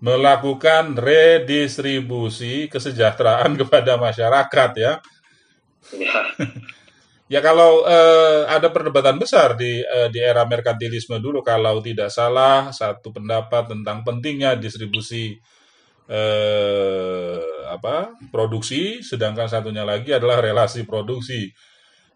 [0.00, 4.96] melakukan redistribusi kesejahteraan kepada masyarakat ya.
[5.92, 6.20] Ya,
[7.30, 12.74] Ya kalau eh, ada perdebatan besar di eh, di era merkantilisme dulu kalau tidak salah
[12.74, 15.38] satu pendapat tentang pentingnya distribusi
[16.10, 17.38] eh,
[17.70, 21.46] apa produksi, sedangkan satunya lagi adalah relasi produksi.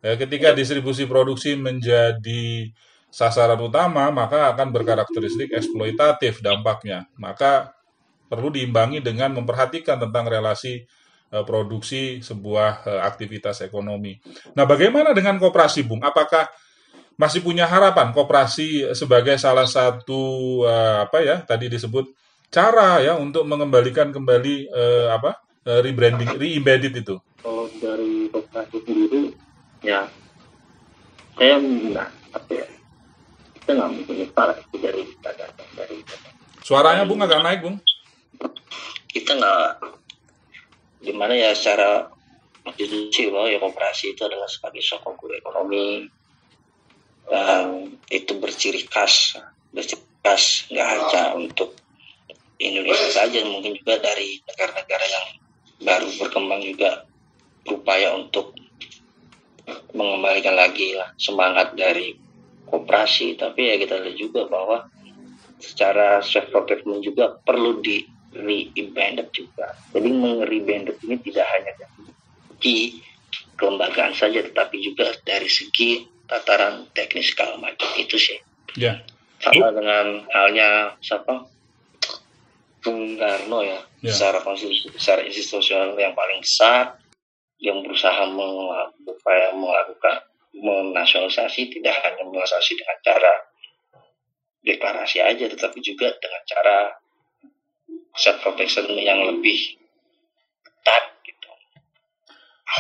[0.03, 2.75] Eh, ketika distribusi produksi menjadi
[3.07, 7.07] sasaran utama, maka akan berkarakteristik eksploitatif dampaknya.
[7.23, 7.71] Maka
[8.27, 10.83] perlu diimbangi dengan memperhatikan tentang relasi
[11.31, 14.19] produksi sebuah eh, aktivitas ekonomi.
[14.53, 16.05] Nah, bagaimana dengan koperasi, Bung?
[16.05, 16.51] Apakah
[17.15, 22.11] masih punya harapan koperasi sebagai salah satu eh, apa ya tadi disebut
[22.51, 27.17] cara ya untuk mengembalikan kembali eh, apa eh, rebranding, re-embedded itu?
[27.45, 29.23] kalau dari koperasi sendiri,
[29.85, 30.09] ya
[31.37, 32.67] saya nggak apa ya,
[33.61, 35.97] kita nggak mungkin salah itu dari gagasan dari
[36.65, 37.77] Suaranya Bung agak naik, Bung.
[39.13, 39.67] kita nggak
[41.05, 42.09] di mana ya secara
[42.65, 46.09] konstitusi bahwa ya koperasi itu adalah sebagai sokong ekonomi
[47.29, 49.37] dan itu berciri khas
[49.73, 51.77] berciri khas nggak hanya untuk
[52.57, 55.27] Indonesia saja mungkin juga dari negara-negara yang
[55.85, 57.05] baru berkembang juga
[57.65, 58.57] berupaya untuk
[59.97, 62.15] mengembalikan lagi lah semangat dari
[62.69, 63.35] koperasi.
[63.37, 64.87] Tapi ya kita lihat juga bahwa
[65.59, 68.05] secara self procurement juga perlu di
[68.35, 72.03] re-banded juga jadi meng-re-banded ini tidak hanya dari
[72.51, 72.77] segi
[73.55, 78.39] kelembagaan saja tetapi juga dari segi tataran teknis segala macam itu sih
[78.75, 78.99] Ya.
[79.39, 81.47] sama dengan halnya siapa
[82.83, 84.13] Bung Karno ya, Ya.
[84.13, 86.99] secara konstitusi secara institusional yang paling besar
[87.57, 90.21] yang berusaha meng- upaya melakukan
[90.53, 93.33] menasionalisasi tidak hanya menasionalisasi dengan cara
[94.65, 96.77] deklarasi aja tetapi juga dengan cara
[98.15, 99.79] self protection yang lebih
[100.63, 101.51] ketat gitu.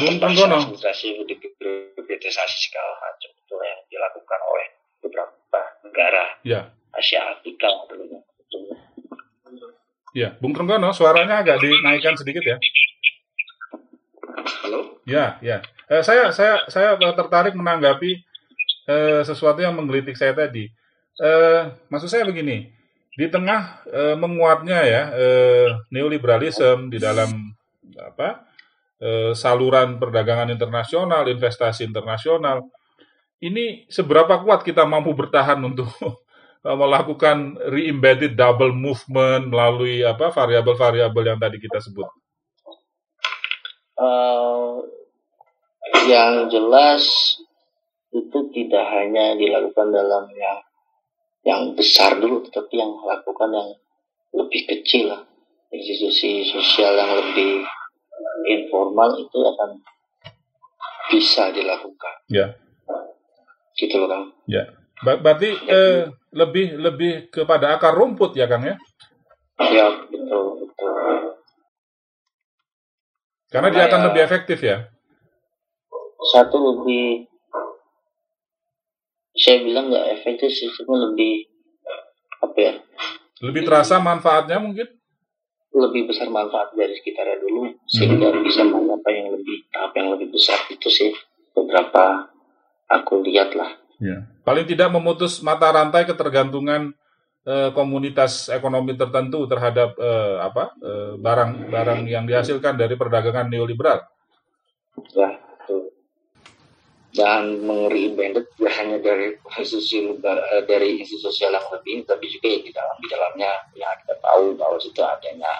[0.03, 0.62] Bung Tanggono.
[0.62, 1.23] Administrasi
[1.59, 4.66] privatisasi segala macam itu yang dilakukan oleh
[5.03, 6.61] beberapa negara Ya.
[6.94, 8.20] Asia Afrika tentunya.
[10.14, 12.55] Ya, Bung Trenggono, suaranya agak dinaikkan sedikit ya.
[14.62, 15.03] Halo?
[15.03, 15.59] Ya, ya.
[15.90, 18.23] Eh, saya saya saya tertarik menanggapi
[18.87, 20.70] eh, sesuatu yang menggelitik saya tadi.
[21.18, 22.70] Eh, maksud saya begini,
[23.14, 27.31] di tengah eh, menguatnya ya eh, neoliberalisme di dalam
[27.94, 28.42] apa
[28.98, 32.66] eh, saluran perdagangan internasional, investasi internasional,
[33.38, 35.90] ini seberapa kuat kita mampu bertahan untuk
[36.64, 42.09] melakukan re-embedded double movement melalui apa variabel-variabel yang tadi kita sebut.
[43.94, 44.74] Eh,
[46.11, 47.05] yang jelas
[48.11, 50.59] itu tidak hanya dilakukan dalam yang
[51.44, 53.68] yang besar dulu, tetapi yang lakukan yang
[54.35, 55.22] lebih kecil lah.
[55.68, 57.66] Institusi sosial yang lebih
[58.46, 59.70] informal itu akan
[61.11, 62.14] bisa dilakukan.
[62.30, 62.54] Ya.
[63.74, 64.24] Gitu loh Kang.
[64.46, 64.70] Ya,
[65.02, 68.78] berarti eh, lebih lebih kepada akar rumput ya Kang ya?
[69.59, 70.94] Ya betul betul.
[73.50, 74.78] Karena dia akan Kayak- lebih efektif ya.
[76.30, 77.26] Satu lebih
[79.35, 81.51] saya bilang nggak efektif sih, cuma lebih
[82.40, 82.75] apa ya?
[83.42, 84.88] Lebih terasa manfaatnya mungkin.
[85.75, 90.55] lebih besar manfaat dari sekitarnya dulu sehingga bisa mengapa yang lebih tahap yang lebih besar
[90.70, 91.11] itu sih
[91.51, 92.31] beberapa
[92.87, 94.27] aku lihat lah Ya.
[94.42, 96.92] Paling tidak memutus mata rantai ketergantungan
[97.47, 104.03] eh, komunitas ekonomi tertentu terhadap eh, apa eh, barang-barang yang dihasilkan dari perdagangan neoliberal.
[105.14, 105.43] ya
[107.14, 108.42] dan mengeri tidak
[108.74, 113.07] hanya dari institusi eh, dari institusi sosial yang lebih tapi juga ya di dalam di
[113.07, 115.53] dalamnya yang kita tahu bahwa situ adanya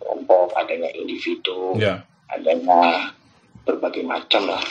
[0.00, 2.00] kelompok adanya individu Ya.
[2.32, 3.12] adanya
[3.68, 4.64] berbagai macam lah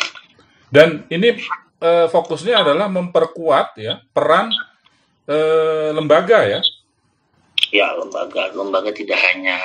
[0.68, 1.38] Dan ini
[1.80, 4.50] eh, fokusnya adalah memperkuat ya peran
[5.30, 6.60] eh, lembaga ya.
[7.70, 9.62] ya lembaga lembaga tidak hanya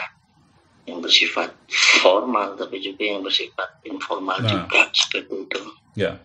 [0.85, 1.55] yang bersifat
[2.03, 4.53] formal tapi juga yang bersifat informal Nah.
[4.53, 5.61] juga seperti itu
[5.97, 6.21] Ya.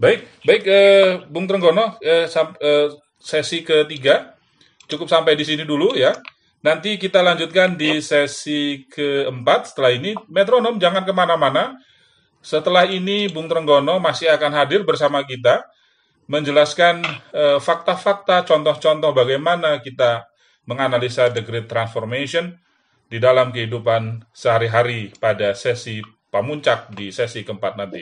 [0.00, 2.88] Baik, baik eh, Bung Trenggono, eh, eh,
[3.20, 4.32] sesi ketiga
[4.88, 6.16] cukup sampai di sini dulu ya.
[6.64, 9.76] Nanti kita lanjutkan di sesi keempat.
[9.76, 11.76] Setelah ini, metronom jangan ke mana-mana.
[12.40, 15.68] Setelah ini, Bung Trenggono masih akan hadir bersama kita
[16.32, 17.04] menjelaskan
[17.36, 20.24] eh, fakta-fakta, contoh-contoh bagaimana kita
[20.64, 22.56] menganalisa the great transformation
[23.04, 26.00] di dalam kehidupan sehari-hari pada sesi
[26.32, 28.00] pamuncak di sesi keempat nanti.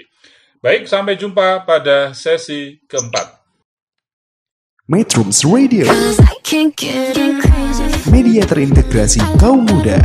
[0.59, 3.31] Baik, sampai jumpa pada sesi keempat.
[4.91, 5.87] Metrums Radio,
[8.11, 10.03] media terintegrasi kaum muda.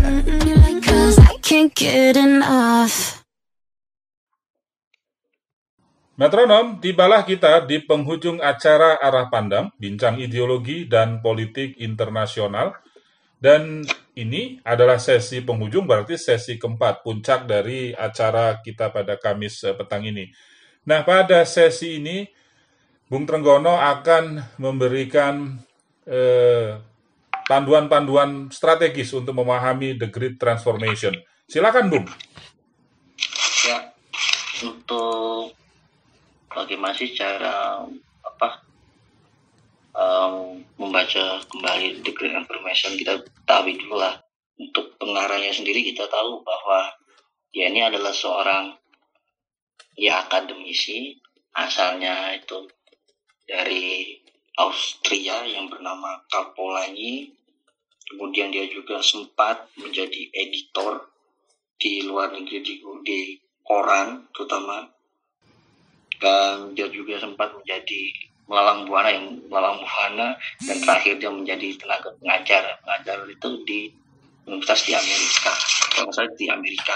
[6.14, 12.78] Metronom, tibalah kita di penghujung acara Arah Pandang, Bincang Ideologi dan Politik Internasional.
[13.42, 13.82] Dan
[14.14, 20.06] ini adalah sesi penghujung, berarti sesi keempat, puncak dari acara kita pada Kamis eh, petang
[20.06, 20.30] ini.
[20.86, 22.28] Nah, pada sesi ini,
[23.10, 25.58] Bung Trenggono akan memberikan
[26.06, 26.78] eh,
[27.50, 31.18] panduan-panduan strategis untuk memahami The Great Transformation.
[31.50, 32.06] Silakan, Bung.
[33.66, 33.94] Ya,
[34.62, 35.58] untuk
[36.54, 37.82] bagaimana sih cara
[39.94, 44.18] em, membaca kembali the Great Information kita ketahui dulu lah.
[44.58, 46.94] Untuk pengarangnya sendiri kita tahu bahwa
[47.54, 48.74] dia ini adalah seorang
[49.98, 51.18] ya akademisi
[51.54, 52.66] asalnya itu
[53.46, 54.18] dari
[54.58, 56.54] Austria yang bernama Karl.
[58.04, 61.10] Kemudian dia juga sempat menjadi editor
[61.82, 63.20] di luar negeri di, di
[63.64, 64.86] koran terutama
[66.22, 68.02] dan dia juga sempat menjadi
[68.48, 70.28] melalang buana yang melalang buana
[70.68, 72.64] dan terakhir dia menjadi tenaga pengajar.
[72.84, 73.80] Pengajar itu di
[74.48, 75.54] universitas di Amerika.
[75.94, 76.96] Kalau salah di Amerika.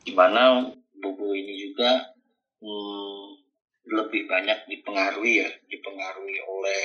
[0.00, 0.66] Di mana
[0.98, 2.10] buku ini juga
[2.58, 3.24] hmm,
[3.94, 5.48] lebih banyak dipengaruhi ya.
[5.70, 6.82] Dipengaruhi oleh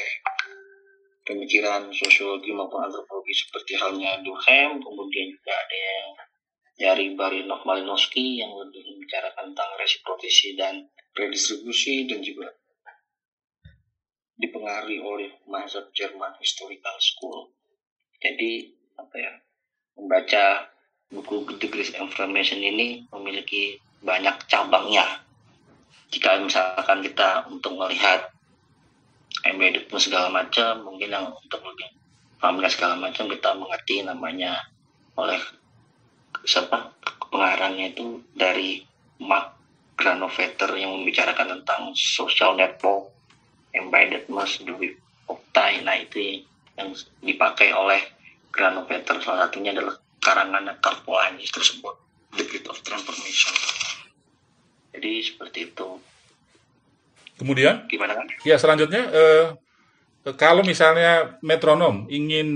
[1.25, 6.08] pemikiran sosiologi maupun antropologi seperti halnya Durkheim kemudian juga ada yang
[6.76, 10.84] dari Barinov Malinowski yang lebih membicarakan tentang resiprotisi dan
[11.16, 12.52] redistribusi dan juga
[14.36, 17.56] dipengaruhi oleh mazhab Jerman Historical School.
[18.20, 19.32] Jadi apa ya
[19.96, 20.68] membaca
[21.08, 25.24] buku The Great Information ini memiliki banyak cabangnya.
[26.12, 28.36] Jika misalkan kita untuk melihat
[29.48, 31.88] embedded segala macam, mungkin yang untuk lebih
[32.38, 34.60] familiar segala macam kita mengerti namanya
[35.16, 35.40] oleh
[36.43, 36.91] siapa
[37.32, 38.84] pengarangnya itu dari
[39.24, 39.56] Mark
[39.95, 43.15] Granovetter yang membicarakan tentang social network
[43.71, 44.95] embedded mass the web
[45.32, 46.43] of time nah itu
[46.76, 46.91] yang
[47.24, 48.00] dipakai oleh
[48.52, 49.19] Granovetter.
[49.19, 51.95] Salah satunya adalah karangan Karl Polanyi tersebut
[52.36, 53.52] The Great of Transformation.
[54.95, 55.88] Jadi seperti itu.
[57.36, 59.45] Kemudian, gimana kan Ya, selanjutnya eh,
[60.39, 62.48] kalau misalnya metronom ingin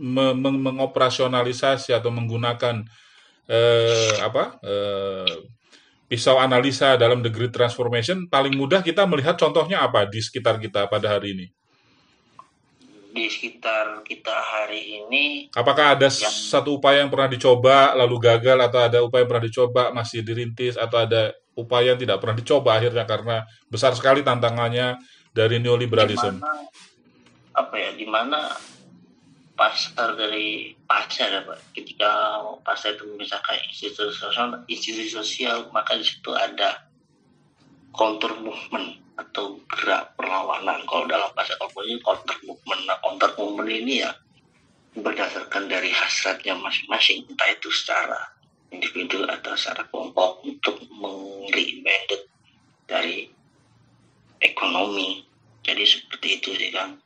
[0.00, 2.88] me- meng- mengoperasionalisasi atau menggunakan
[3.50, 5.34] eh, apa eh,
[6.06, 10.84] pisau analisa dalam the great transformation, paling mudah kita melihat contohnya apa di sekitar kita
[10.86, 11.48] pada hari ini.
[13.12, 18.80] di sekitar kita hari ini Apakah ada satu upaya yang pernah dicoba lalu gagal atau
[18.80, 23.04] ada upaya yang pernah dicoba masih dirintis atau ada upaya yang tidak pernah dicoba akhirnya
[23.04, 24.96] karena besar sekali tantangannya
[25.32, 26.40] dari neoliberalisme.
[26.40, 26.56] Di mana,
[27.52, 28.38] apa ya di mana
[29.52, 36.32] pasar dari pasar apa ketika pasar itu misalkan institusi sosial institusi sosial maka di situ
[36.32, 36.88] ada
[37.92, 40.82] counter movement atau gerak perlawanan.
[40.88, 42.82] Kalau dalam bahasa kalkulasi counter movement.
[42.88, 44.10] Nah counter movement ini ya
[44.92, 48.20] berdasarkan dari hasratnya masing-masing entah itu secara
[48.72, 52.28] individu atau secara kelompok untuk meng-reinvented
[52.88, 53.28] dari
[54.40, 55.24] ekonomi.
[55.62, 56.96] Jadi seperti itu sih kan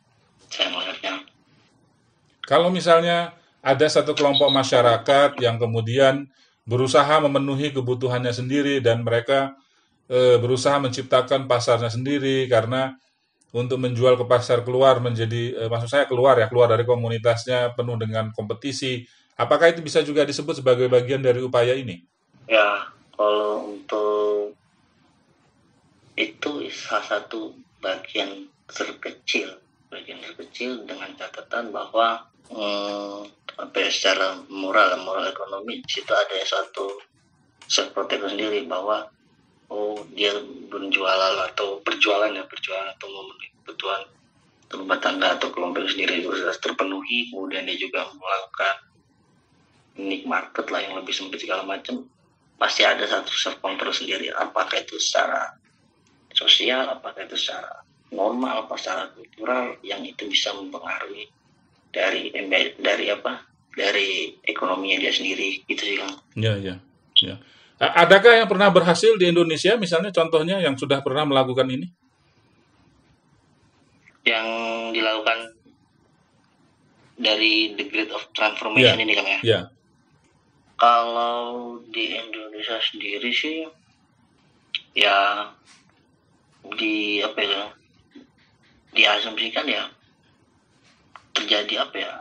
[0.50, 1.26] saya melihatnya
[2.46, 6.30] Kalau misalnya ada satu kelompok masyarakat yang kemudian
[6.62, 9.59] berusaha memenuhi kebutuhannya sendiri dan mereka
[10.06, 12.94] eh, berusaha menciptakan pasarnya sendiri karena
[13.50, 17.98] untuk menjual ke pasar keluar menjadi eh, maksud saya keluar ya keluar dari komunitasnya penuh
[17.98, 19.02] dengan kompetisi.
[19.37, 22.00] Apakah itu bisa juga disebut sebagai bagian dari upaya ini?
[22.48, 24.56] Ya, kalau untuk
[26.16, 27.52] itu salah satu
[27.85, 29.61] bagian terkecil,
[29.92, 33.18] bagian terkecil dengan catatan bahwa hmm,
[33.56, 37.00] apa ya, secara moral, moral ekonomi situ ada satu
[37.66, 39.09] self protection sendiri bahwa
[39.72, 40.30] oh dia
[40.70, 44.02] berjualan atau berjualan ya berjualan atau memenuhi kebutuhan
[44.70, 48.76] rumah tangga atau kelompok sendiri sudah terpenuhi kemudian dia juga melakukan
[49.96, 52.05] nick market lah yang lebih sempit segala macam
[52.57, 54.32] pasti ada satu self control sendiri.
[54.32, 55.57] Apakah itu secara
[56.32, 61.28] sosial apakah itu secara normal apa secara kultural yang itu bisa mempengaruhi
[61.97, 63.40] dari embe- dari apa
[63.72, 66.76] dari ekonominya dia sendiri gitu sih kang Ya, ya,
[67.16, 67.40] ya.
[67.76, 71.88] Adakah yang pernah berhasil di Indonesia, misalnya contohnya yang sudah pernah melakukan ini?
[74.26, 74.44] yang
[74.90, 75.55] dilakukan
[77.14, 79.05] dari the grade of transformation Ya.
[79.07, 79.61] ini kang ya Ya,
[80.76, 83.64] Kalau di Indonesia sendiri sih
[84.92, 85.47] ya
[86.74, 87.62] di apa ya
[88.92, 89.86] diasumsikan ya
[91.37, 92.14] terjadi apa ya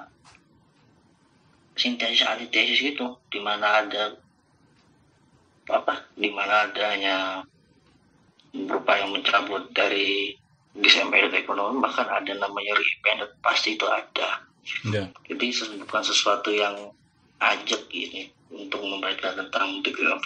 [1.76, 4.16] sintesis antitesis gitu di mana ada
[5.72, 7.41] apa di mana adanya
[8.55, 10.32] berupaya mencabut dari
[10.76, 14.43] disembedet ekonomi bahkan ada namanya reindependent pasti itu ada
[14.82, 15.05] Ya.
[15.30, 16.74] jadi bukan sesuatu yang
[17.38, 20.18] ajak ini untuk membaca tentang degree of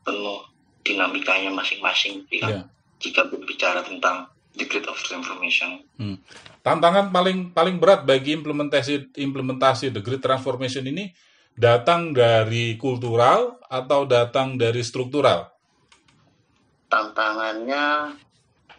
[0.00, 0.40] penuh
[0.80, 2.64] dinamikanya masing-masing Ya.
[3.04, 6.18] jika berbicara tentang degree of transformation Hmm.
[6.62, 11.10] Tantangan paling paling berat bagi implementasi implementasi the great transformation ini
[11.52, 15.52] datang dari kultural atau datang dari struktural.
[16.92, 18.20] tantangannya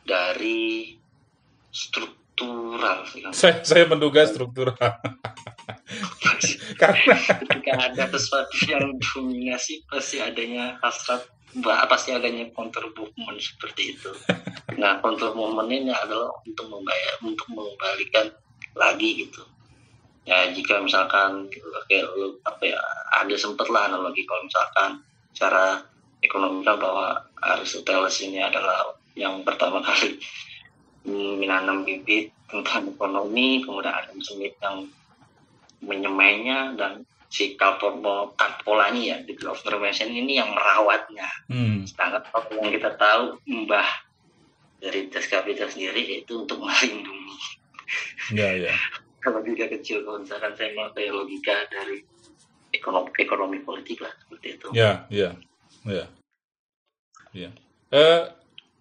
[0.05, 0.93] dari
[1.73, 3.01] struktural.
[3.33, 4.77] Saya saya menduga struktural.
[6.81, 11.25] Karena ketika ada sesuatu yang dominasi pasti adanya hasrat
[11.61, 14.11] pasti adanya counter movement seperti itu.
[14.73, 18.25] Nah counter movement ini adalah untuk membayar untuk mengembalikan
[18.73, 19.45] lagi gitu.
[20.25, 21.45] Ya jika misalkan
[21.85, 22.09] kayak
[22.41, 22.81] apa ya
[23.21, 25.05] ada sempet lah analogi kalau misalkan
[25.37, 25.83] cara
[26.23, 30.17] ekonomi kan bahwa Aristoteles ini adalah yang pertama kali
[31.43, 34.87] menanam bibit tentang ekonomi kemudian Adam Smith yang
[35.83, 37.97] menyemainya dan si Calpol
[38.37, 43.89] Calpolani ya di of Intervention ini yang merawatnya hmm, sedangkan kalau yang kita tahu mbah
[44.77, 47.41] dari tes kapital sendiri itu untuk melindungi
[48.37, 48.73] ya ya.
[49.25, 52.05] kalau juga kecil kalau misalkan saya mau kayak logika dari
[52.69, 55.33] ekonomi ekonomi politik lah seperti itu Ya, ya,
[55.89, 56.05] ya,
[57.33, 57.49] ya.
[57.89, 58.21] Eh,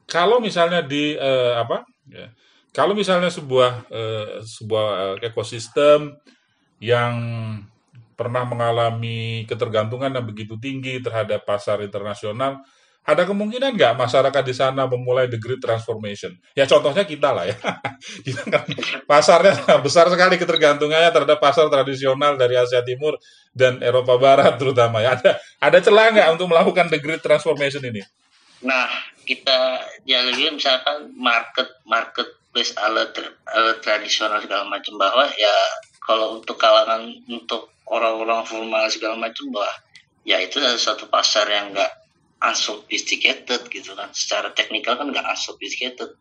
[0.04, 1.88] kalau misalnya di eh, apa?
[2.04, 2.28] Ya,
[2.76, 4.86] kalau misalnya sebuah eh, sebuah
[5.20, 6.20] eh, ekosistem
[6.82, 7.14] yang
[8.22, 12.62] pernah mengalami ketergantungan yang begitu tinggi terhadap pasar internasional,
[13.02, 16.38] ada kemungkinan nggak masyarakat di sana memulai the great transformation?
[16.54, 17.58] Ya contohnya kita lah ya.
[18.54, 18.62] Kan
[19.10, 23.18] pasarnya besar sekali ketergantungannya terhadap pasar tradisional dari Asia Timur
[23.50, 25.18] dan Eropa Barat terutama ya.
[25.18, 28.06] Ada ada celah nggak untuk melakukan the great transformation ini?
[28.62, 28.86] Nah,
[29.26, 35.54] kita ya lebih misalkan market marketplace ala, tra- ala tradisional segala macam bahwa ya
[36.02, 39.70] kalau untuk kalangan untuk orang-orang formal segala macam bahwa
[40.22, 41.92] ya itu adalah satu pasar yang enggak
[42.42, 46.18] unsophisticated gitu kan secara teknikal kan enggak unsophisticated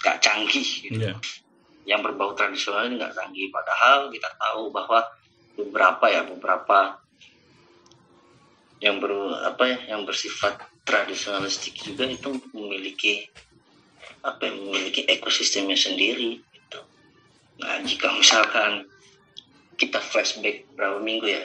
[0.00, 1.14] enggak canggih gitu Iya.
[1.88, 5.00] yang berbau tradisional ini nggak canggih padahal kita tahu bahwa
[5.56, 7.00] beberapa ya beberapa
[8.78, 9.10] yang ber
[9.42, 10.54] apa ya yang bersifat
[10.86, 13.26] tradisionalistik juga itu memiliki
[14.22, 16.38] apa ya, memiliki ekosistemnya sendiri.
[17.58, 18.86] Nah jika misalkan
[19.78, 21.42] kita flashback berapa minggu ya?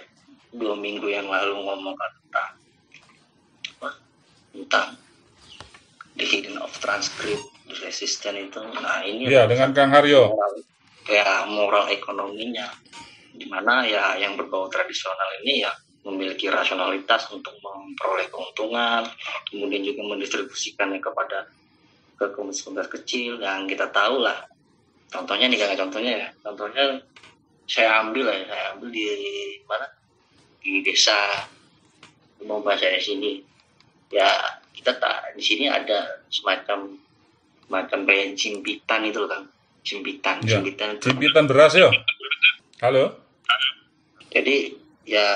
[0.54, 2.50] Dua minggu yang lalu ngomong tentang
[3.82, 3.90] apa?
[4.54, 4.88] Tentang
[6.14, 8.62] the hidden of transcript the resistance itu.
[8.62, 10.30] Nah ini Iya, dengan Kang Haryo.
[10.30, 10.54] moral,
[11.10, 12.70] ya moral ekonominya.
[13.34, 15.74] Di mana ya yang berbau tradisional ini ya
[16.06, 19.08] memiliki rasionalitas untuk memperoleh keuntungan
[19.50, 21.50] kemudian juga mendistribusikannya kepada
[22.22, 23.42] ke komunitas kecil.
[23.42, 24.53] Yang kita tahu lah
[25.14, 26.84] contohnya nih kan contohnya ya contohnya
[27.70, 29.06] saya ambil lah ya saya ambil di
[29.70, 29.86] mana
[30.60, 31.16] di desa
[32.44, 33.32] mau bahasa di sini
[34.10, 34.28] ya
[34.74, 36.98] kita tak di sini ada semacam
[37.70, 39.44] semacam kayak jimpitan itu loh kan
[39.86, 40.58] jimpitan Ya.
[40.60, 41.88] jimpitan itu Jimpitan beras yo.
[42.84, 43.16] Halo.
[44.34, 45.28] jadi ya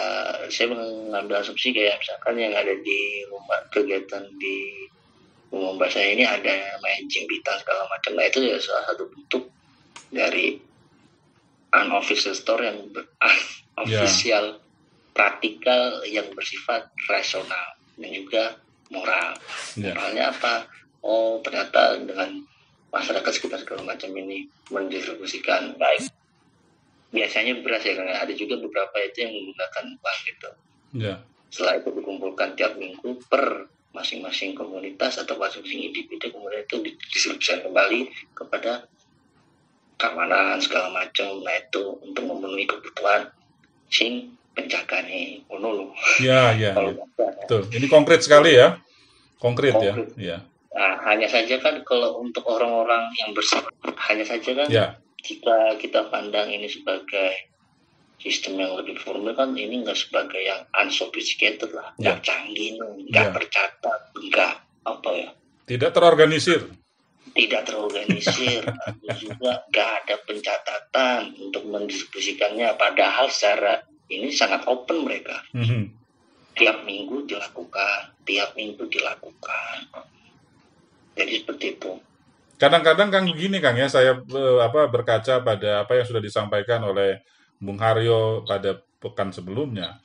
[0.49, 2.99] saya mengambil asumsi kayak misalkan yang ada di
[3.29, 4.87] rumah kegiatan di
[5.47, 9.47] rumah mbak saya ini ada main jimpitan segala macam nah itu ya salah satu bentuk
[10.11, 10.59] dari
[11.73, 13.05] unofficial store yang ber,
[13.81, 14.61] unofficial
[15.11, 18.43] praktikal yang bersifat rasional dan juga
[18.93, 19.33] moral.
[19.75, 19.93] Ya.
[19.93, 20.69] moralnya apa?
[21.01, 22.45] Oh ternyata dengan
[22.93, 26.09] masyarakat sekitar segala macam ini mendistribusikan baik.
[27.11, 30.49] Biasanya beras ya karena ada juga beberapa itu yang menggunakan uang gitu.
[30.95, 31.19] Ya.
[31.47, 38.11] setelah itu dikumpulkan tiap minggu per masing-masing komunitas atau masing-masing individu kemudian itu didistribusikan kembali
[38.35, 38.87] kepada
[39.97, 43.27] keamanan segala macam nah itu untuk memenuhi kebutuhan
[43.89, 45.89] sing penjaga nih ngono loh.
[46.17, 47.05] Ya, ya, kalau ya.
[47.45, 47.61] Betul.
[47.69, 48.81] Ini konkret sekali ya.
[49.37, 49.93] Konkret ya.
[49.93, 50.09] Konkret.
[50.17, 50.37] Ya.
[50.73, 53.69] Nah, hanya saja kan kalau untuk orang-orang yang bersifat
[54.09, 54.85] hanya saja kan Ya.
[55.25, 57.49] jika kita pandang ini sebagai
[58.17, 62.17] sistem yang lebih formal kan ini enggak sebagai yang unsophisticated lah, Ya.
[62.17, 62.77] nggak canggih,
[63.09, 63.33] nggak Ya.
[63.33, 64.53] tercatat, nggak
[64.89, 65.29] apa ya,
[65.69, 66.65] Tidak terorganisir.
[67.33, 72.75] Tidak terorganisir, lalu juga nggak ada pencatatan untuk mendistribusikannya.
[72.77, 75.91] Padahal secara ini sangat open mereka, Mhm.
[76.55, 79.77] tiap minggu dilakukan, tiap minggu dilakukan.
[81.17, 81.91] Jadi seperti itu.
[82.57, 87.21] Kadang-kadang Kang begini Kang ya, saya eh, apa berkaca pada apa yang sudah disampaikan oleh
[87.57, 90.01] Bung Haryo pada pekan sebelumnya.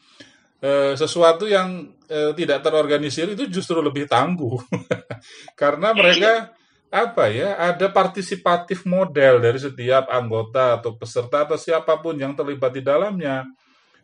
[0.63, 4.61] Eh, sesuatu yang eh, tidak terorganisir itu justru lebih tangguh.
[5.61, 6.53] Karena mereka
[6.93, 12.77] apa ya, ada partisipatif model dari setiap anggota atau peserta atau siapa pun yang terlibat
[12.77, 13.49] di dalamnya.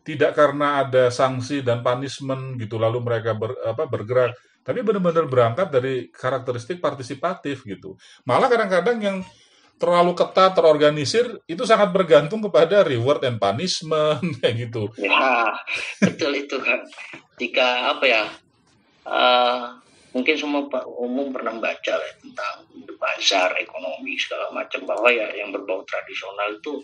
[0.01, 4.33] Tidak karena ada sanksi dan punishment gitu lalu mereka ber, apa, bergerak,
[4.65, 7.93] tapi benar-benar berangkat dari karakteristik partisipatif gitu.
[8.25, 9.17] Malah kadang-kadang yang
[9.79, 14.89] terlalu ketat terorganisir itu sangat bergantung kepada reward and punishment kayak gitu.
[14.97, 15.55] Ya,
[16.03, 16.83] betul itu kan.
[17.37, 18.23] Jika apa ya,
[19.07, 19.61] eh,
[20.13, 22.55] mungkin semua Pak umum pernah baca lah tentang
[22.99, 26.81] bazar ekonomi segala macam bahwa ya yang berbau tradisional itu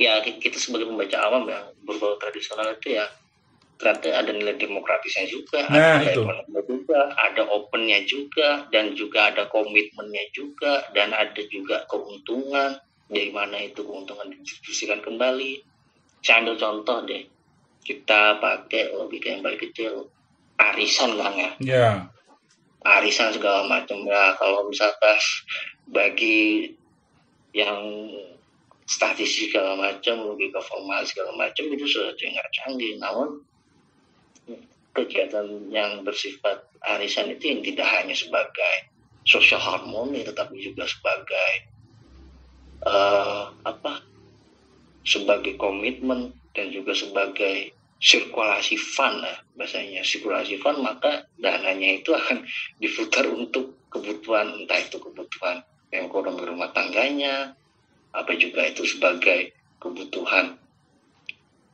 [0.00, 3.06] ya kita sebagai pembaca awam yang berbau tradisional itu ya
[3.82, 6.22] ternyata ada nilai demokratisnya juga, Nah, ada itu.
[6.22, 12.78] ekonominya juga, ada opennya juga, dan juga ada komitmennya juga, dan ada juga keuntungan
[13.10, 15.66] dari mana itu keuntungan didistribusikan kembali.
[16.22, 17.26] Saya ambil contoh deh,
[17.82, 20.06] kita pakai logika yang paling kecil,
[20.62, 21.86] arisan kan ya, Ya,
[22.86, 24.34] arisan segala macam ya.
[24.38, 25.18] Kalau misalkan
[25.90, 26.72] bagi
[27.52, 28.08] yang
[28.86, 32.98] statistik segala macam, logika formal segala macam itu sudah nggak canggih.
[32.98, 33.42] Namun
[34.92, 38.92] kegiatan yang bersifat arisan itu yang tidak hanya sebagai
[39.24, 41.52] social harmony tetapi juga sebagai
[42.84, 44.04] eh, apa
[45.02, 47.72] sebagai komitmen dan juga sebagai
[48.02, 52.42] sirkulasi fun lah bahasanya sirkulasi fun maka dananya itu akan
[52.82, 55.62] diputar untuk kebutuhan entah itu kebutuhan
[55.94, 57.54] ekonomi rumah tangganya
[58.10, 60.58] apa juga itu sebagai kebutuhan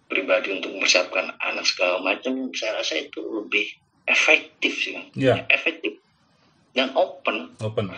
[0.09, 3.65] pribadi untuk mempersiapkan anak segala macam saya rasa itu lebih
[4.09, 4.97] efektif sih.
[5.17, 5.45] Iya.
[5.49, 6.01] efektif
[6.73, 7.93] dan open open.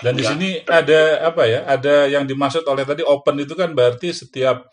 [0.00, 1.68] Dan di Ya, sini ada apa ya?
[1.68, 4.72] Ada yang dimaksud oleh tadi open itu kan berarti setiap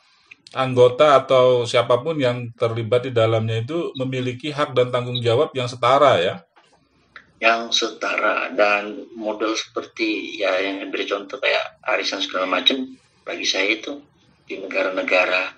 [0.54, 5.70] anggota atau siapa pun yang terlibat di dalamnya itu memiliki hak dan tanggung jawab yang
[5.70, 6.36] setara ya.
[7.40, 12.84] yang setara dan model seperti ya yang beri contoh kayak arisan segala macam
[13.24, 14.04] bagi saya itu
[14.44, 15.56] di negara-negara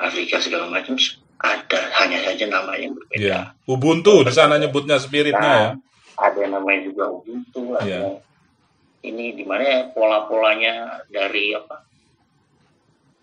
[0.00, 0.96] Afrika segala macam
[1.44, 3.40] ada hanya saja namanya yang berbeda Iya.
[3.68, 5.70] Ubuntu di sana nyebutnya spiritnya ya.
[5.76, 8.16] Nah, ada yang namanya juga Ubuntu ada yang
[9.04, 11.84] ini di mana ya pola-polanya dari apa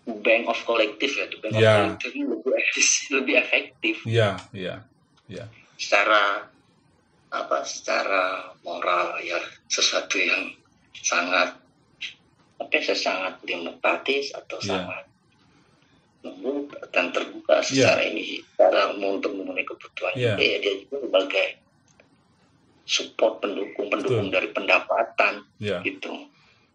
[0.02, 1.62] bank of collective ya the bank Iya.
[1.62, 2.52] of collective ini lebih
[3.20, 4.74] lebih efektif Iya, iya.
[5.30, 5.44] Iya.
[5.78, 6.46] secara
[7.32, 10.52] apa secara moral ya sesuatu yang
[10.92, 11.56] sangat
[12.60, 14.68] apa ya, sangat demokratis atau Iya.
[14.68, 15.04] sangat
[16.22, 20.34] lembut dan terbuka secara ini secara untuk memenuhi kebutuhan Iya.
[20.38, 21.46] dia, dia juga sebagai
[22.82, 24.34] support pendukung pendukung Betul.
[24.34, 25.78] dari pendapatan Iya.
[25.82, 26.10] gitu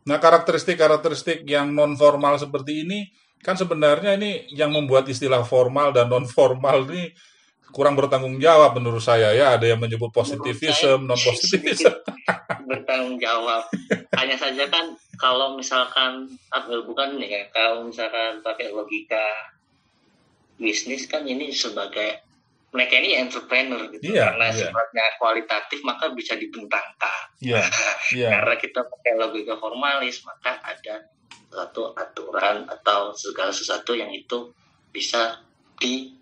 [0.08, 3.00] Nah, karakteristik-karakteristik yang non formal seperti ini
[3.44, 7.12] kan sebenarnya ini yang membuat istilah formal dan non formal ini
[7.76, 9.60] kurang bertanggung jawab menurut saya ya.
[9.60, 11.92] Ada yang menyebut positivism, non positivism.
[12.68, 13.64] bertanggung jawab
[14.20, 19.56] hanya saja kan kalau misalkan ah, bukan nih kan kalau misalkan pakai logika
[20.60, 22.27] bisnis kan ini sebagai
[22.78, 24.70] mereka ini entrepreneur gitu Iya, karena iya.
[24.70, 27.66] sifatnya kualitatif maka bisa dibentangkan Iya,
[28.18, 28.30] iya.
[28.38, 31.10] karena kita pakai logika formalis maka ada
[31.50, 34.54] satu aturan atau segala sesuatu yang itu
[34.94, 35.42] bisa
[35.82, 36.14] di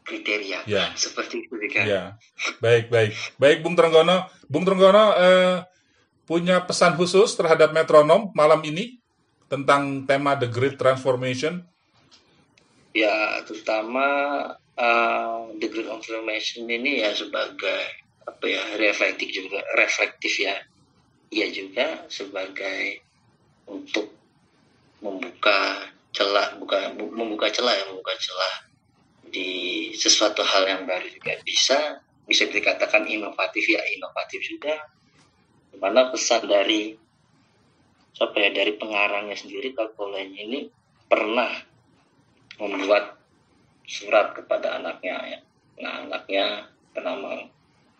[0.00, 0.96] kriteria Iya.
[0.96, 2.02] seperti itu kan Iya.
[2.64, 3.12] Baik, baik.
[3.36, 4.24] Baik, Bung Trenggono.
[4.48, 5.56] Bung Trenggono eh,
[6.24, 8.96] punya pesan khusus terhadap metronom malam ini
[9.48, 11.64] tentang tema The Great Transformation.
[12.92, 14.04] ya terutama
[14.74, 17.80] uh, the great transformation ini ya sebagai
[18.24, 20.56] apa ya reflektif juga reflektif ya.
[21.28, 23.04] Ia juga sebagai
[23.68, 24.08] untuk
[25.04, 25.84] membuka
[26.16, 28.54] celah bukan bu- membuka celah ya membuka celah
[29.28, 31.36] di sesuatu hal yang baru juga.
[31.44, 34.88] Bisa bisa dikatakan inovatif ya inovatif juga.
[35.76, 36.96] Mana pesan dari
[38.16, 40.66] siapa ya dari pengarangnya sendiri Kalkolen ini
[41.06, 41.52] pernah
[42.58, 43.20] membuat
[43.88, 45.40] surat kepada anaknya ya.
[45.78, 47.46] Nah, anaknya bernama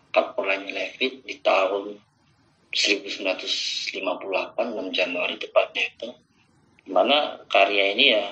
[0.09, 1.95] Kapolanya Levit di tahun
[2.73, 3.93] 1958
[4.57, 6.09] 6 Januari tepatnya itu
[6.89, 8.25] mana karya ini ya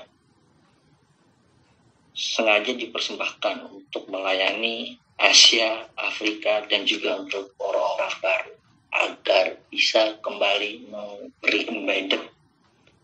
[2.18, 8.54] sengaja dipersembahkan untuk melayani Asia, Afrika dan juga untuk orang-orang baru
[8.98, 12.24] agar bisa kembali memberi embedded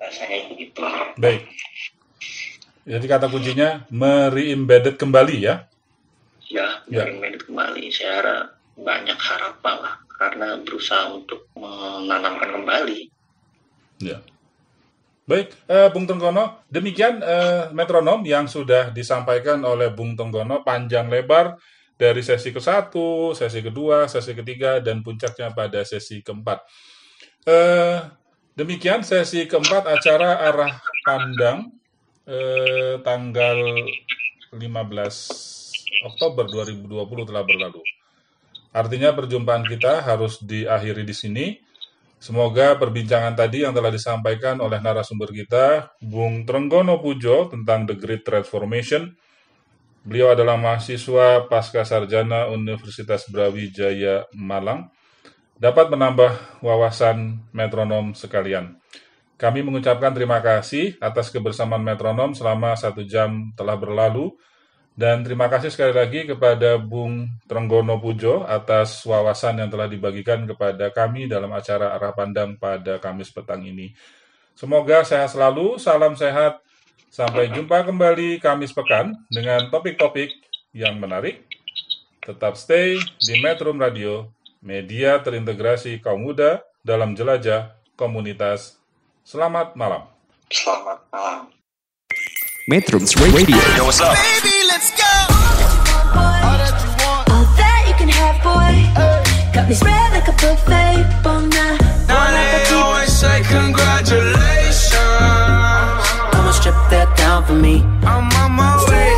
[0.01, 0.81] rasanya begitu
[1.17, 1.45] Baik.
[2.83, 5.71] Jadi kata kuncinya mere-embedded kembali ya.
[6.53, 7.09] Ya Ya.
[7.09, 8.43] dari Medan kembali saya harap
[8.77, 13.09] banyak harapan lah karena berusaha untuk menanamkan kembali
[14.01, 14.19] Ya.
[15.23, 21.55] Baik, eh, Bung Tenggono, demikian eh, metronom yang sudah disampaikan oleh Bung Tenggono panjang lebar
[21.95, 22.91] dari sesi ke-1,
[23.31, 26.67] sesi kedua, sesi ketiga, dan puncaknya pada sesi keempat.
[27.47, 27.97] Eh,
[28.59, 30.75] demikian sesi keempat acara arah
[31.07, 31.71] pandang
[32.27, 33.57] eh, tanggal
[34.51, 35.52] 15
[36.03, 37.81] Oktober 2020 telah berlalu.
[38.73, 41.45] Artinya perjumpaan kita harus diakhiri di sini.
[42.19, 48.23] Semoga perbincangan tadi yang telah disampaikan oleh narasumber kita, Bung Trenggono Pujo tentang The Great
[48.23, 49.11] Transformation.
[50.03, 54.91] Beliau adalah mahasiswa pasca sarjana Universitas Brawijaya Malang.
[55.55, 58.79] Dapat menambah wawasan metronom sekalian.
[59.39, 64.31] Kami mengucapkan terima kasih atas kebersamaan metronom selama satu jam telah berlalu.
[64.93, 70.93] Dan terima kasih sekali lagi kepada Bung Trenggono Pujo atas wawasan yang telah dibagikan kepada
[70.93, 73.97] kami dalam acara Arah Pandang pada Kamis petang ini.
[74.53, 76.61] Semoga sehat selalu, salam sehat.
[77.09, 80.29] Sampai jumpa kembali Kamis pekan dengan topik-topik
[80.77, 81.45] yang menarik.
[82.21, 84.29] Tetap stay di Metro Radio,
[84.61, 88.77] media terintegrasi kaum muda dalam jelajah komunitas.
[89.25, 90.05] Selamat malam.
[90.53, 91.62] Selamat malam.
[92.65, 93.91] Metrums Radio All
[97.59, 98.87] that you can have, boy.
[99.51, 101.03] Got me spread like a buffet.
[101.23, 101.75] Bon now.
[102.07, 104.95] Now they always say congratulations.
[106.31, 107.83] Come and strip that down for me.
[108.07, 109.11] I'm on my way.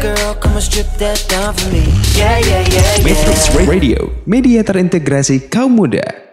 [0.00, 1.90] Girl, come and strip that down for me.
[2.14, 3.04] Yeah, yeah, yeah, yeah.
[3.04, 6.31] Metrums Radio Media terintegrasi kaum muda